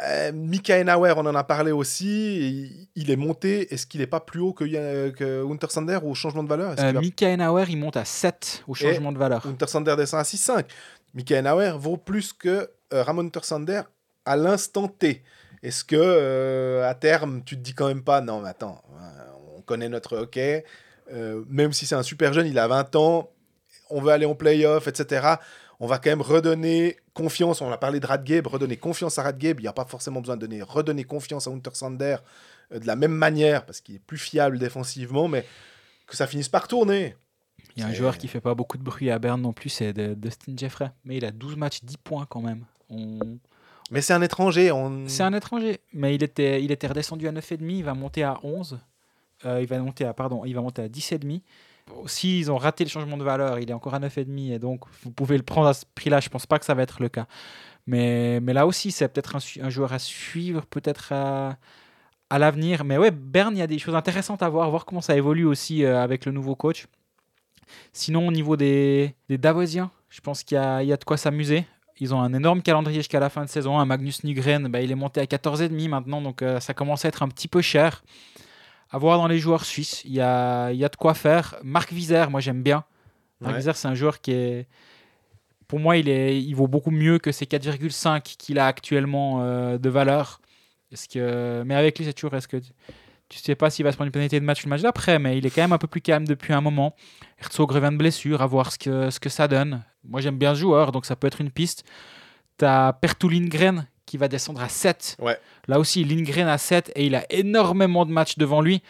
euh, 0.02 0.32
Mika 0.34 0.84
Nauer, 0.84 1.14
on 1.18 1.26
en 1.26 1.36
a 1.36 1.44
parlé 1.44 1.72
aussi. 1.72 2.88
Il, 2.96 3.12
est 3.12 3.16
monté. 3.16 3.74
Est-ce 3.74 3.86
qu'il 3.86 4.02
est 4.02 4.08
pas 4.08 4.20
plus 4.20 4.40
haut 4.40 4.54
que, 4.54 4.64
Ya- 4.66 5.12
que 5.12 5.46
Untersander 5.52 6.00
au 6.04 6.14
changement 6.14 6.44
de 6.44 6.50
valeur? 6.50 6.72
Euh, 6.72 6.76
qu'il 6.76 6.94
va- 6.94 7.00
Mika 7.02 7.38
Nauer, 7.38 7.66
il 7.70 7.78
monte 7.78 7.98
à 7.98 8.06
7 8.06 8.64
au 8.68 8.74
changement 8.74 9.12
de 9.12 9.18
valeur. 9.18 9.46
Untersander 9.46 9.96
descend 9.96 10.20
à 10.20 10.24
6,5. 10.24 10.66
Mika 11.14 11.42
Nauer 11.42 11.74
vaut 11.78 11.98
plus 11.98 12.34
que 12.34 12.70
euh, 12.94 13.04
Ramon 13.04 13.22
Untersander 13.26 13.82
à 14.26 14.36
l'instant 14.36 14.88
T. 14.88 15.22
Est-ce 15.62 15.84
que 15.84 15.96
euh, 15.98 16.90
à 16.90 16.94
terme, 16.96 17.42
tu 17.46 17.56
te 17.56 17.62
dis 17.62 17.74
quand 17.74 17.88
même 17.88 18.04
pas, 18.04 18.20
non, 18.22 18.42
mais 18.42 18.50
attends, 18.50 18.82
euh, 19.00 19.58
on 19.58 19.62
connaît 19.62 19.90
notre 19.90 20.18
hockey, 20.18 20.66
euh, 21.14 21.44
même 21.50 21.72
si 21.72 21.86
c'est 21.86 21.96
un 21.96 22.04
super 22.04 22.34
jeune, 22.34 22.48
il 22.48 22.58
a 22.60 22.68
20 22.68 22.96
ans, 22.96 23.30
on 23.94 24.02
veut 24.02 24.12
aller 24.12 24.26
en 24.26 24.36
playoff, 24.36 24.88
etc. 24.88 25.36
On 25.80 25.88
va 25.88 26.00
quand 26.00 26.10
même 26.10 26.22
redonner 26.22 26.98
confiance. 27.14 27.62
On 27.62 27.72
a 27.72 27.78
parlé 27.78 28.00
de 28.00 28.06
Radgeb, 28.06 28.48
redonner 28.48 28.78
confiance 28.78 29.20
à 29.20 29.24
Radgeb. 29.24 29.60
Il 29.60 29.64
n'y 29.64 29.68
a 29.68 29.74
pas 29.74 29.86
forcément 29.86 30.20
besoin 30.20 30.36
de 30.36 30.42
donner, 30.42 30.62
redonner 30.62 31.04
confiance 31.04 31.48
à 31.48 31.52
Untersander 31.52 32.18
euh, 32.72 32.80
de 32.80 32.88
la 32.88 32.96
même 32.96 33.12
manière, 33.12 33.66
parce 33.66 33.82
qu'il 33.82 33.96
est 33.96 34.00
plus 34.00 34.18
fiable 34.18 34.60
défensivement, 34.60 35.28
mais 35.28 35.46
que 36.08 36.16
ça 36.16 36.28
finisse 36.28 36.50
par 36.50 36.68
tourner. 36.68 37.16
Il 37.76 37.82
y 37.82 37.86
a 37.86 37.88
un 37.88 37.94
joueur 37.94 38.18
qui 38.18 38.28
fait 38.28 38.42
pas 38.42 38.54
beaucoup 38.54 38.78
de 38.78 38.84
bruit 38.84 39.10
à 39.10 39.18
Berne 39.18 39.42
non 39.42 39.54
plus, 39.54 39.70
c'est 39.70 39.94
Dustin 39.94 40.54
Jeffrey. 40.56 40.92
Mais 41.06 41.18
il 41.18 41.26
a 41.26 41.32
12 41.32 41.56
matchs, 41.56 41.84
10 41.84 41.98
points 41.98 42.26
quand 42.30 42.42
même. 42.42 42.66
On... 42.90 43.20
Mais 43.90 44.02
c'est 44.02 44.14
un 44.14 44.22
étranger. 44.22 44.72
On... 44.72 45.08
C'est 45.08 45.24
un 45.24 45.34
étranger, 45.34 45.80
mais 45.92 46.14
il 46.14 46.24
était, 46.24 46.64
il 46.64 46.72
était 46.72 46.88
redescendu 46.88 47.28
à 47.28 47.32
9,5, 47.32 47.58
il 47.62 47.84
va 47.84 47.94
monter 47.94 48.24
à 48.24 48.38
11. 48.44 48.80
Euh, 49.46 49.62
il 49.62 49.68
va 49.68 49.80
monter 49.80 50.06
à 50.06 50.14
pardon, 50.14 50.46
il 50.46 50.54
va 50.54 50.62
monter 50.62 50.84
à 50.84 50.88
10,5. 50.88 51.42
Si 52.06 52.40
ils 52.40 52.52
ont 52.52 52.58
raté 52.58 52.84
le 52.84 52.90
changement 52.90 53.18
de 53.18 53.24
valeur, 53.24 53.60
il 53.60 53.70
est 53.70 53.74
encore 53.74 53.94
à 53.94 54.00
9,5 54.00 54.54
et 54.54 54.60
donc 54.60 54.82
vous 55.04 55.12
pouvez 55.12 55.38
le 55.38 55.44
prendre 55.44 55.68
à 55.68 55.74
ce 55.74 55.86
prix-là. 55.96 56.20
Je 56.20 56.30
pense 56.30 56.46
pas 56.46 56.60
que 56.60 56.66
ça 56.66 56.74
va 56.74 56.84
être 56.84 57.02
le 57.02 57.10
cas. 57.10 57.28
Mais, 57.88 58.40
mais 58.40 58.54
là 58.54 58.66
aussi, 58.66 58.92
c'est 58.92 59.08
peut-être 59.08 59.36
un, 59.36 59.70
joueur 59.70 59.94
à 59.94 60.00
suivre, 60.00 60.66
peut-être 60.66 61.12
à, 61.12 61.58
à 62.30 62.40
l'avenir. 62.40 62.84
Mais 62.84 62.98
ouais, 62.98 63.12
Berne, 63.12 63.56
il 63.56 63.60
y 63.60 63.64
a 63.64 63.68
des 63.68 63.80
choses 63.80 63.96
intéressantes 63.96 64.42
à 64.42 64.50
voir, 64.50 64.70
voir 64.70 64.86
comment 64.86 65.02
ça 65.02 65.16
évolue 65.16 65.46
aussi 65.46 65.84
euh, 65.84 66.02
avec 66.02 66.26
le 66.26 66.32
nouveau 66.32 66.56
coach. 66.56 66.88
Sinon, 67.92 68.28
au 68.28 68.32
niveau 68.32 68.56
des, 68.56 69.16
des 69.30 69.38
Davosiens, 69.38 69.92
je 70.10 70.22
pense 70.22 70.44
qu'il 70.44 70.58
y 70.58 70.86
y 70.88 70.94
a 70.94 70.98
de 70.98 71.04
quoi 71.04 71.18
s'amuser. 71.18 71.66
Ils 72.00 72.14
ont 72.14 72.22
un 72.22 72.34
énorme 72.34 72.62
calendrier 72.62 73.00
jusqu'à 73.00 73.20
la 73.20 73.30
fin 73.30 73.44
de 73.44 73.50
saison. 73.50 73.80
Un 73.80 73.86
Magnus 73.86 74.24
Nygren, 74.24 74.68
bah, 74.68 74.82
il 74.82 74.92
est 74.92 74.96
monté 74.96 75.22
à 75.22 75.26
14,5 75.26 75.90
maintenant, 75.90 76.22
donc 76.22 76.42
euh, 76.42 76.60
ça 76.60 76.74
commence 76.74 77.06
à 77.06 77.08
être 77.08 77.24
un 77.24 77.28
petit 77.28 77.48
peu 77.48 77.62
cher. 77.62 78.04
À 78.94 78.98
voir 79.00 79.18
dans 79.18 79.28
les 79.28 79.40
joueurs 79.40 79.66
suisses, 79.66 80.04
il 80.06 80.14
y 80.14 80.22
a, 80.22 80.72
il 80.72 80.78
y 80.78 80.86
a 80.86 80.90
de 80.90 80.96
quoi 80.96 81.14
faire. 81.14 81.56
Marc 81.64 81.92
Vizère, 81.92 82.30
moi 82.30 82.40
j'aime 82.40 82.64
bien. 82.64 82.86
Marc 83.42 83.54
Ouais. 83.54 83.58
Vizère, 83.58 83.76
c'est 83.76 83.88
un 83.88 83.96
joueur 83.96 84.22
qui 84.22 84.32
est. 84.32 84.68
Pour 85.68 85.80
moi, 85.80 85.98
il, 85.98 86.08
est, 86.08 86.42
il 86.42 86.54
vaut 86.54 86.68
beaucoup 86.68 86.92
mieux 86.92 87.18
que 87.18 87.32
ces 87.32 87.46
4,5 87.46 88.22
qu'il 88.22 88.60
a 88.60 88.68
actuellement 88.68 89.42
euh, 89.42 89.78
de 89.80 89.90
valeur. 89.90 90.40
Est-ce 90.92 91.10
que... 91.10 91.64
Mais 91.66 91.74
avec 91.74 91.98
lui, 91.98 92.06
c'est 92.06 92.14
toujours. 92.14 92.36
Est-ce 92.36 92.48
que 92.48 92.58
tu 92.58 93.40
sais 93.40 93.56
pas 93.56 93.72
s'il 93.72 93.84
va 93.84 93.92
se 93.92 93.98
prendre 93.98 94.08
une 94.08 94.12
pénalité 94.12 94.40
de 94.40 94.46
match 94.46 94.64
le 94.64 94.70
match 94.70 94.82
d'après, 94.82 95.18
mais 95.18 95.40
il 95.40 95.46
est 95.46 95.50
quand 95.50 95.64
même 95.64 95.74
un 95.74 95.80
peu 95.80 95.88
plus 95.88 96.02
calme 96.02 96.28
depuis 96.28 96.54
un 96.54 96.62
moment. 96.62 96.96
Herzog 97.40 97.72
revient 97.72 97.90
de 97.92 97.98
blessure, 97.98 98.44
à 98.44 98.46
voir 98.46 98.72
ce 98.72 98.78
que, 98.78 99.10
ce 99.10 99.20
que 99.20 99.30
ça 99.30 99.48
donne. 99.48 99.84
Moi, 100.04 100.22
j'aime 100.22 100.38
bien 100.38 100.54
ce 100.54 100.60
joueur, 100.60 100.92
donc 100.92 101.08
ça 101.08 101.16
peut 101.16 101.26
être 101.26 101.42
une 101.42 101.50
piste. 101.50 101.84
Tu 102.60 102.66
as 102.66 102.94
Pertou 102.94 103.30
Lindgren 103.30 103.88
qui 104.14 104.18
va 104.20 104.28
descendre 104.28 104.62
à 104.62 104.70
7. 104.70 105.18
Ouais. 105.18 105.40
Là 105.68 105.80
aussi, 105.80 106.04
Lindgren 106.04 106.48
à 106.48 106.60
7 106.60 106.92
et 106.96 107.08
il 107.08 107.16
a 107.16 107.26
énormément 107.34 108.06
de 108.06 108.12
matchs 108.12 108.38
devant 108.38 108.62
lui. 108.62 108.84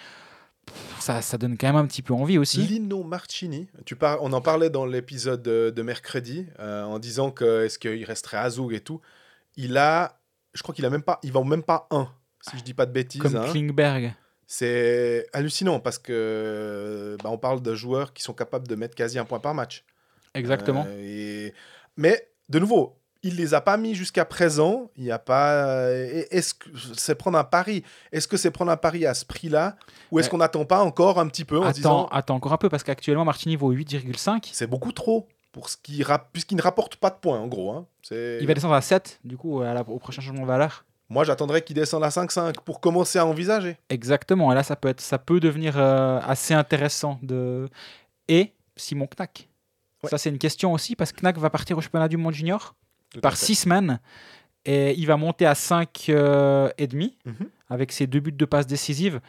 Ça, 1.00 1.22
ça 1.22 1.38
donne 1.38 1.58
quand 1.58 1.68
même 1.68 1.78
un 1.78 1.86
petit 1.86 2.02
peu 2.02 2.14
envie 2.14 2.38
aussi. 2.38 2.58
Lino 2.58 3.04
Marcini, 3.04 3.70
tu 3.86 3.96
par... 3.96 4.22
on 4.22 4.34
en 4.34 4.42
parlait 4.42 4.70
dans 4.70 4.86
l'épisode 4.86 5.42
de, 5.42 5.72
de 5.74 5.82
mercredi 5.82 6.48
euh, 6.60 6.84
en 6.84 7.00
disant 7.00 7.32
que 7.32 7.64
est-ce 7.64 7.80
qu'il 7.80 8.04
resterait 8.04 8.36
à 8.36 8.50
Zug 8.50 8.74
et 8.74 8.82
tout. 8.82 9.00
Il 9.56 9.78
a, 9.78 10.20
je 10.54 10.62
crois 10.62 10.76
qu'il 10.76 10.86
a 10.86 10.90
même 10.90 11.04
pas, 11.04 11.22
il 11.24 11.32
va 11.32 11.42
même 11.46 11.64
pas 11.64 11.88
un, 11.90 12.10
si 12.42 12.58
je 12.58 12.64
dis 12.64 12.74
pas 12.74 12.86
de 12.86 12.92
bêtises. 12.92 13.22
comme 13.22 13.38
hein. 13.38 13.48
Klingberg. 13.50 14.14
C'est 14.46 15.26
hallucinant 15.32 15.80
parce 15.80 16.00
que 16.00 17.16
bah, 17.24 17.30
on 17.32 17.38
parle 17.38 17.62
de 17.62 17.74
joueurs 17.76 18.12
qui 18.12 18.24
sont 18.24 18.34
capables 18.34 18.68
de 18.68 18.76
mettre 18.76 18.96
quasi 18.96 19.18
un 19.20 19.24
point 19.26 19.40
par 19.40 19.54
match. 19.54 19.86
Exactement. 20.34 20.86
Euh, 20.86 21.48
et... 21.48 21.54
Mais 21.96 22.30
de 22.50 22.60
nouveau, 22.60 23.00
il 23.24 23.38
les 23.38 23.54
a 23.54 23.62
pas 23.62 23.78
mis 23.78 23.96
jusqu'à 23.96 24.26
présent. 24.26 24.92
Il 24.98 25.04
n'y 25.04 25.12
a 25.12 25.20
pas. 25.20 25.90
Est-ce 25.90 26.54
que 26.54 26.70
c'est 26.96 27.16
prendre 27.16 27.38
un 27.38 27.44
pari? 27.44 27.84
Est-ce 28.12 28.28
que 28.28 28.38
c'est 28.38 28.52
prendre 28.52 28.72
un 28.72 28.78
pari 28.78 29.06
à 29.06 29.14
ce 29.14 29.26
prix-là? 29.26 29.78
Ou 30.12 30.20
est-ce 30.20 30.30
qu'on 30.30 30.38
n'attend 30.38 30.66
pas 30.66 30.84
encore 30.84 31.20
un 31.20 31.28
petit 31.28 31.46
peu 31.46 31.58
en 31.58 31.64
attends, 31.64 31.72
disant. 31.72 32.06
Attends 32.08 32.36
encore 32.36 32.54
un 32.54 32.58
peu 32.58 32.70
parce 32.70 32.84
qu'actuellement 32.84 33.26
Martini 33.26 33.56
vaut 33.56 33.74
8,5. 33.74 34.50
C'est 34.52 34.68
beaucoup 34.68 34.92
trop 34.92 35.28
pour 35.54 35.70
ce 35.70 35.78
qui 35.78 36.04
puisqu'il 36.34 36.56
ne 36.56 36.62
rapporte 36.62 36.98
pas 36.98 37.10
de 37.10 37.16
points 37.16 37.40
en 37.40 37.48
gros. 37.48 37.72
Hein. 37.72 37.86
Il 38.12 38.46
va 38.46 38.54
descendre 38.54 38.74
à 38.74 38.82
7 38.82 39.22
du 39.24 39.38
coup 39.38 39.62
à 39.62 39.74
la... 39.74 39.82
au 39.82 40.00
prochain 40.00 40.22
changement 40.22 40.42
de 40.42 40.48
valeur. 40.48 40.86
Moi, 41.10 41.24
j'attendrais 41.24 41.62
qu'il 41.62 41.76
descende 41.76 42.04
à 42.04 42.10
5,5 42.10 42.56
pour 42.66 42.80
commencer 42.80 43.20
à 43.20 43.26
envisager. 43.26 43.78
Exactement. 43.90 44.52
Et 44.52 44.56
là, 44.56 44.64
ça 44.64 44.76
peut, 44.76 44.88
être, 44.88 45.02
ça 45.02 45.20
peut 45.20 45.40
devenir 45.40 45.78
euh, 45.78 46.20
assez 46.26 46.56
intéressant. 46.56 47.20
De... 47.22 47.70
Et 48.28 48.54
Simon 48.76 49.08
Knack. 49.16 49.48
Ça, 50.06 50.18
c'est 50.18 50.30
une 50.30 50.40
question 50.40 50.74
aussi 50.74 50.96
parce 50.96 51.12
que 51.12 51.22
Knack 51.22 51.38
va 51.38 51.50
partir 51.50 51.78
au 51.78 51.82
championnat 51.82 52.08
du 52.08 52.18
monde 52.18 52.34
junior 52.34 52.74
par 53.22 53.38
6 53.38 53.56
semaines. 53.56 54.00
Et 54.66 54.94
il 54.98 55.06
va 55.08 55.18
monter 55.18 55.46
à 55.46 55.56
5 55.56 56.06
euh, 56.10 56.70
et 56.78 56.88
demi 56.88 57.18
mhm. 57.26 57.50
avec 57.70 57.92
ses 57.92 58.08
deux 58.08 58.22
buts 58.22 58.32
de 58.32 58.46
passe 58.46 58.66
décisives. 58.66 59.20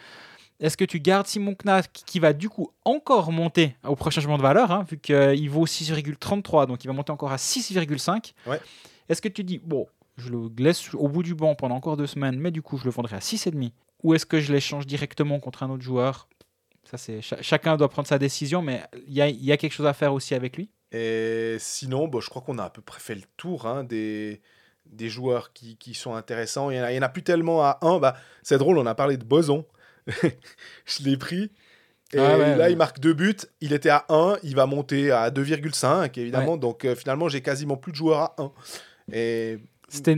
Est-ce 0.60 0.76
que 0.76 0.84
tu 0.84 1.00
gardes 1.00 1.26
Simon 1.26 1.56
Knack 1.56 1.90
qui 2.06 2.20
va 2.20 2.32
du 2.32 2.48
coup 2.48 2.70
encore 2.84 3.32
monter 3.32 3.76
au 3.84 3.96
prochain 3.96 4.20
changement 4.20 4.38
de 4.38 4.42
valeur, 4.42 4.70
hein, 4.70 4.86
vu 4.88 4.98
qu'il 4.98 5.50
vaut 5.50 5.66
6,33, 5.66 6.66
donc 6.66 6.84
il 6.84 6.86
va 6.86 6.92
monter 6.92 7.10
encore 7.10 7.32
à 7.32 7.36
6,5 7.36 8.32
ouais. 8.46 8.60
Est-ce 9.08 9.20
que 9.20 9.28
tu 9.28 9.44
dis, 9.44 9.58
bon, 9.58 9.86
je 10.16 10.30
le 10.30 10.48
laisse 10.58 10.94
au 10.94 11.08
bout 11.08 11.22
du 11.22 11.34
banc 11.34 11.54
pendant 11.54 11.74
encore 11.74 11.96
deux 11.96 12.06
semaines, 12.06 12.38
mais 12.38 12.50
du 12.50 12.62
coup, 12.62 12.78
je 12.78 12.84
le 12.84 12.90
vendrai 12.90 13.16
à 13.16 13.20
6,5. 13.20 13.72
Ou 14.02 14.14
est-ce 14.14 14.26
que 14.26 14.38
je 14.38 14.52
l'échange 14.52 14.86
directement 14.86 15.40
contre 15.40 15.62
un 15.62 15.70
autre 15.70 15.82
joueur? 15.82 16.28
Ça, 16.84 16.98
c'est 16.98 17.20
chacun 17.22 17.76
doit 17.76 17.88
prendre 17.88 18.06
sa 18.06 18.18
décision, 18.18 18.60
mais 18.60 18.82
il 19.08 19.14
y 19.14 19.52
a, 19.52 19.56
quelque 19.56 19.72
chose 19.72 19.86
à 19.86 19.94
faire 19.94 20.12
aussi 20.12 20.34
avec 20.34 20.56
lui? 20.56 20.68
Et 20.92 21.56
sinon, 21.58 22.08
bon, 22.08 22.20
je 22.20 22.30
crois 22.30 22.42
qu'on 22.42 22.58
a 22.58 22.64
à 22.64 22.70
peu 22.70 22.82
près 22.82 23.00
fait 23.00 23.14
le 23.14 23.22
tour 23.36 23.66
hein, 23.66 23.84
des, 23.84 24.40
des 24.86 25.08
joueurs 25.08 25.52
qui, 25.52 25.76
qui, 25.76 25.94
sont 25.94 26.14
intéressants. 26.14 26.70
Il 26.70 26.80
n'y 26.80 26.98
en, 26.98 27.02
a 27.02 27.08
plus 27.08 27.22
tellement 27.22 27.62
à 27.62 27.78
1. 27.82 27.98
Bah, 27.98 28.16
c'est 28.42 28.58
drôle, 28.58 28.78
on 28.78 28.86
a 28.86 28.94
parlé 28.94 29.16
de 29.16 29.24
Boson. 29.24 29.66
je 30.06 31.02
l'ai 31.02 31.16
pris. 31.16 31.50
Et 32.12 32.18
ah 32.18 32.36
là, 32.36 32.70
il 32.70 32.76
marque 32.76 33.00
deux 33.00 33.14
buts. 33.14 33.36
Il 33.60 33.72
était 33.72 33.88
à 33.88 34.04
1. 34.08 34.36
Il 34.44 34.54
va 34.54 34.66
monter 34.66 35.10
à 35.10 35.30
2,5, 35.30 36.18
évidemment. 36.18 36.56
Donc, 36.56 36.84
euh, 36.84 36.94
finalement, 36.94 37.28
j'ai 37.28 37.40
quasiment 37.40 37.76
plus 37.76 37.90
de 37.90 37.96
joueurs 37.96 38.20
à 38.20 38.36
1. 38.38 38.52
Et 39.12 39.58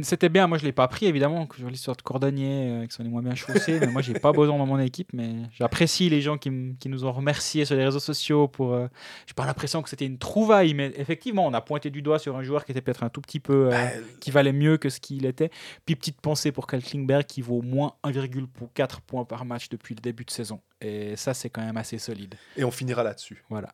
c'était 0.03 0.29
bien, 0.29 0.47
moi 0.47 0.59
je 0.59 0.65
l'ai 0.65 0.73
pas 0.73 0.89
pris 0.89 1.07
évidemment, 1.07 1.47
que 1.47 1.63
l'histoire 1.63 1.97
de 1.97 2.03
Cordonnier, 2.03 2.71
euh, 2.71 2.87
qui 2.87 2.95
sont 2.95 3.03
les 3.03 3.09
moins 3.09 3.23
bien 3.23 3.35
chaussés, 3.35 3.79
mais 3.81 3.87
moi 3.89 4.03
j'ai 4.03 4.15
pas 4.15 4.33
besoin 4.33 4.59
dans 4.59 4.67
mon 4.67 4.79
équipe, 4.79 5.13
mais 5.13 5.35
j'apprécie 5.53 6.09
les 6.09 6.21
gens 6.21 6.39
qui, 6.39 6.51
qui, 6.79 6.89
nous 6.89 7.05
ont 7.05 7.13
remerciés 7.13 7.65
sur 7.65 7.77
les 7.77 7.85
réseaux 7.85 8.01
sociaux 8.01 8.49
pour. 8.49 8.73
Euh, 8.73 8.89
j'ai 9.27 9.35
pas 9.35 9.47
l'impression 9.47 9.83
que 9.83 9.89
c'était 9.89 10.07
une 10.07 10.19
trouvaille, 10.19 10.75
mais 10.75 10.93
effectivement 10.97 11.47
on 11.47 11.55
a 11.55 11.61
pointé 11.61 11.91
du 11.91 12.03
doigt 12.03 12.19
sur 12.19 12.37
un 12.37 12.43
joueur 12.43 12.65
qui 12.65 12.73
était 12.73 12.81
peut-être 12.81 13.03
un 13.03 13.09
tout 13.09 13.21
petit 13.21 13.41
peu. 13.41 13.67
Euh, 13.67 13.71
bah, 13.71 13.91
qui 14.21 14.31
valait 14.31 14.53
mieux 14.53 14.77
que 14.79 14.89
ce 14.89 15.01
qu'il 15.01 15.27
était. 15.27 15.51
Puis 15.85 15.97
petite 15.97 16.21
pensée 16.21 16.53
pour 16.53 16.67
Kalklingberg 16.67 17.25
qui 17.25 17.43
vaut 17.43 17.63
moins 17.63 17.95
1,4 18.05 19.01
points 19.07 19.25
par 19.25 19.45
match 19.45 19.69
depuis 19.69 19.95
le 19.95 20.01
début 20.01 20.25
de 20.25 20.31
saison. 20.31 20.61
Et 20.81 21.17
ça 21.17 21.35
c'est 21.35 21.51
quand 21.51 21.63
même 21.63 21.77
assez 21.77 21.99
solide. 21.99 22.35
Et 22.57 22.65
on 22.65 22.71
finira 22.71 23.03
là-dessus. 23.03 23.45
Voilà. 23.51 23.69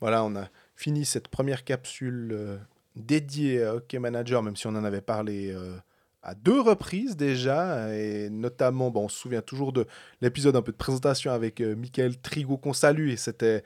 Voilà, 0.00 0.24
on 0.24 0.34
a 0.36 0.48
fini 0.76 1.04
cette 1.04 1.28
première 1.28 1.64
capsule 1.64 2.30
euh, 2.32 2.56
dédiée 2.96 3.64
à 3.64 3.74
Hockey 3.74 3.98
Manager, 3.98 4.42
même 4.42 4.56
si 4.56 4.66
on 4.66 4.70
en 4.70 4.84
avait 4.84 5.02
parlé 5.02 5.52
euh, 5.52 5.76
à 6.22 6.34
deux 6.34 6.60
reprises 6.60 7.16
déjà, 7.16 7.94
et 7.94 8.30
notamment, 8.30 8.90
on 8.94 9.08
se 9.08 9.18
souvient 9.18 9.42
toujours 9.42 9.72
de 9.72 9.86
l'épisode 10.22 10.56
un 10.56 10.62
peu 10.62 10.72
de 10.72 10.76
présentation 10.76 11.32
avec 11.32 11.60
euh, 11.60 11.76
Michael 11.76 12.18
Trigo 12.18 12.56
qu'on 12.56 12.72
salue, 12.72 13.10
et 13.10 13.16
c'était 13.16 13.62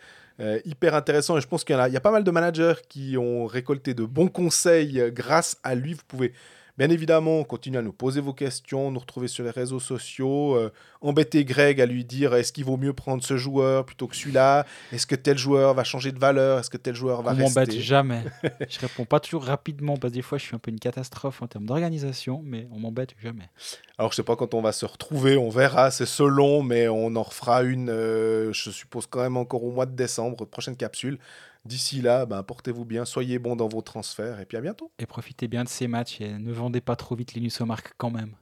hyper 0.64 0.96
intéressant, 0.96 1.38
et 1.38 1.40
je 1.40 1.46
pense 1.46 1.62
qu'il 1.62 1.76
y, 1.76 1.92
y, 1.92 1.96
a 1.96 2.00
pas 2.00 2.10
mal 2.10 2.24
de 2.24 2.30
managers 2.32 2.74
qui 2.88 3.16
ont 3.16 3.46
récolté 3.46 3.94
de 3.94 4.04
bons 4.04 4.26
conseils 4.26 5.12
grâce 5.12 5.58
à 5.62 5.76
lui. 5.76 5.94
Vous 5.94 6.02
pouvez 6.08 6.32
Bien 6.76 6.90
évidemment, 6.90 7.44
continuez 7.44 7.78
à 7.78 7.82
nous 7.82 7.92
poser 7.92 8.20
vos 8.20 8.32
questions, 8.32 8.90
nous 8.90 8.98
retrouver 8.98 9.28
sur 9.28 9.44
les 9.44 9.50
réseaux 9.50 9.78
sociaux, 9.78 10.56
euh, 10.56 10.72
embêter 11.02 11.44
Greg 11.44 11.80
à 11.80 11.86
lui 11.86 12.04
dire 12.04 12.34
est-ce 12.34 12.52
qu'il 12.52 12.64
vaut 12.64 12.76
mieux 12.76 12.92
prendre 12.92 13.22
ce 13.22 13.36
joueur 13.36 13.86
plutôt 13.86 14.08
que 14.08 14.16
celui-là? 14.16 14.66
Est-ce 14.90 15.06
que 15.06 15.14
tel 15.14 15.38
joueur 15.38 15.74
va 15.74 15.84
changer 15.84 16.10
de 16.10 16.18
valeur? 16.18 16.58
Est-ce 16.58 16.70
que 16.70 16.76
tel 16.76 16.96
joueur 16.96 17.22
va 17.22 17.30
rester 17.30 17.44
On 17.44 17.48
m'embête 17.48 17.78
jamais. 17.78 18.24
je 18.68 18.80
réponds 18.80 19.04
pas 19.04 19.20
toujours 19.20 19.44
rapidement 19.44 19.96
parce 19.96 20.10
que 20.10 20.16
des 20.16 20.22
fois 20.22 20.36
je 20.36 20.46
suis 20.46 20.56
un 20.56 20.58
peu 20.58 20.72
une 20.72 20.80
catastrophe 20.80 21.42
en 21.42 21.46
termes 21.46 21.66
d'organisation, 21.66 22.42
mais 22.44 22.66
on 22.72 22.80
m'embête 22.80 23.14
jamais. 23.22 23.48
Alors 23.96 24.10
je 24.10 24.16
sais 24.16 24.24
pas 24.24 24.34
quand 24.34 24.52
on 24.54 24.60
va 24.60 24.72
se 24.72 24.84
retrouver, 24.84 25.36
on 25.36 25.50
verra, 25.50 25.92
c'est 25.92 26.06
selon, 26.06 26.64
mais 26.64 26.88
on 26.88 27.14
en 27.14 27.22
refera 27.22 27.62
une, 27.62 27.88
euh, 27.88 28.52
je 28.52 28.70
suppose 28.70 29.06
quand 29.06 29.20
même 29.20 29.36
encore 29.36 29.62
au 29.62 29.70
mois 29.70 29.86
de 29.86 29.94
décembre, 29.94 30.44
prochaine 30.44 30.74
capsule. 30.74 31.20
D'ici 31.64 32.02
là, 32.02 32.26
ben, 32.26 32.42
portez-vous 32.42 32.84
bien, 32.84 33.04
soyez 33.04 33.38
bons 33.38 33.56
dans 33.56 33.68
vos 33.68 33.80
transferts 33.80 34.38
et 34.40 34.44
puis 34.44 34.58
à 34.58 34.60
bientôt. 34.60 34.92
Et 34.98 35.06
profitez 35.06 35.48
bien 35.48 35.64
de 35.64 35.68
ces 35.68 35.88
matchs 35.88 36.20
et 36.20 36.38
ne 36.38 36.52
vendez 36.52 36.82
pas 36.82 36.94
trop 36.94 37.16
vite 37.16 37.32
Linus 37.32 37.60
Omark 37.60 37.94
quand 37.96 38.10
même. 38.10 38.36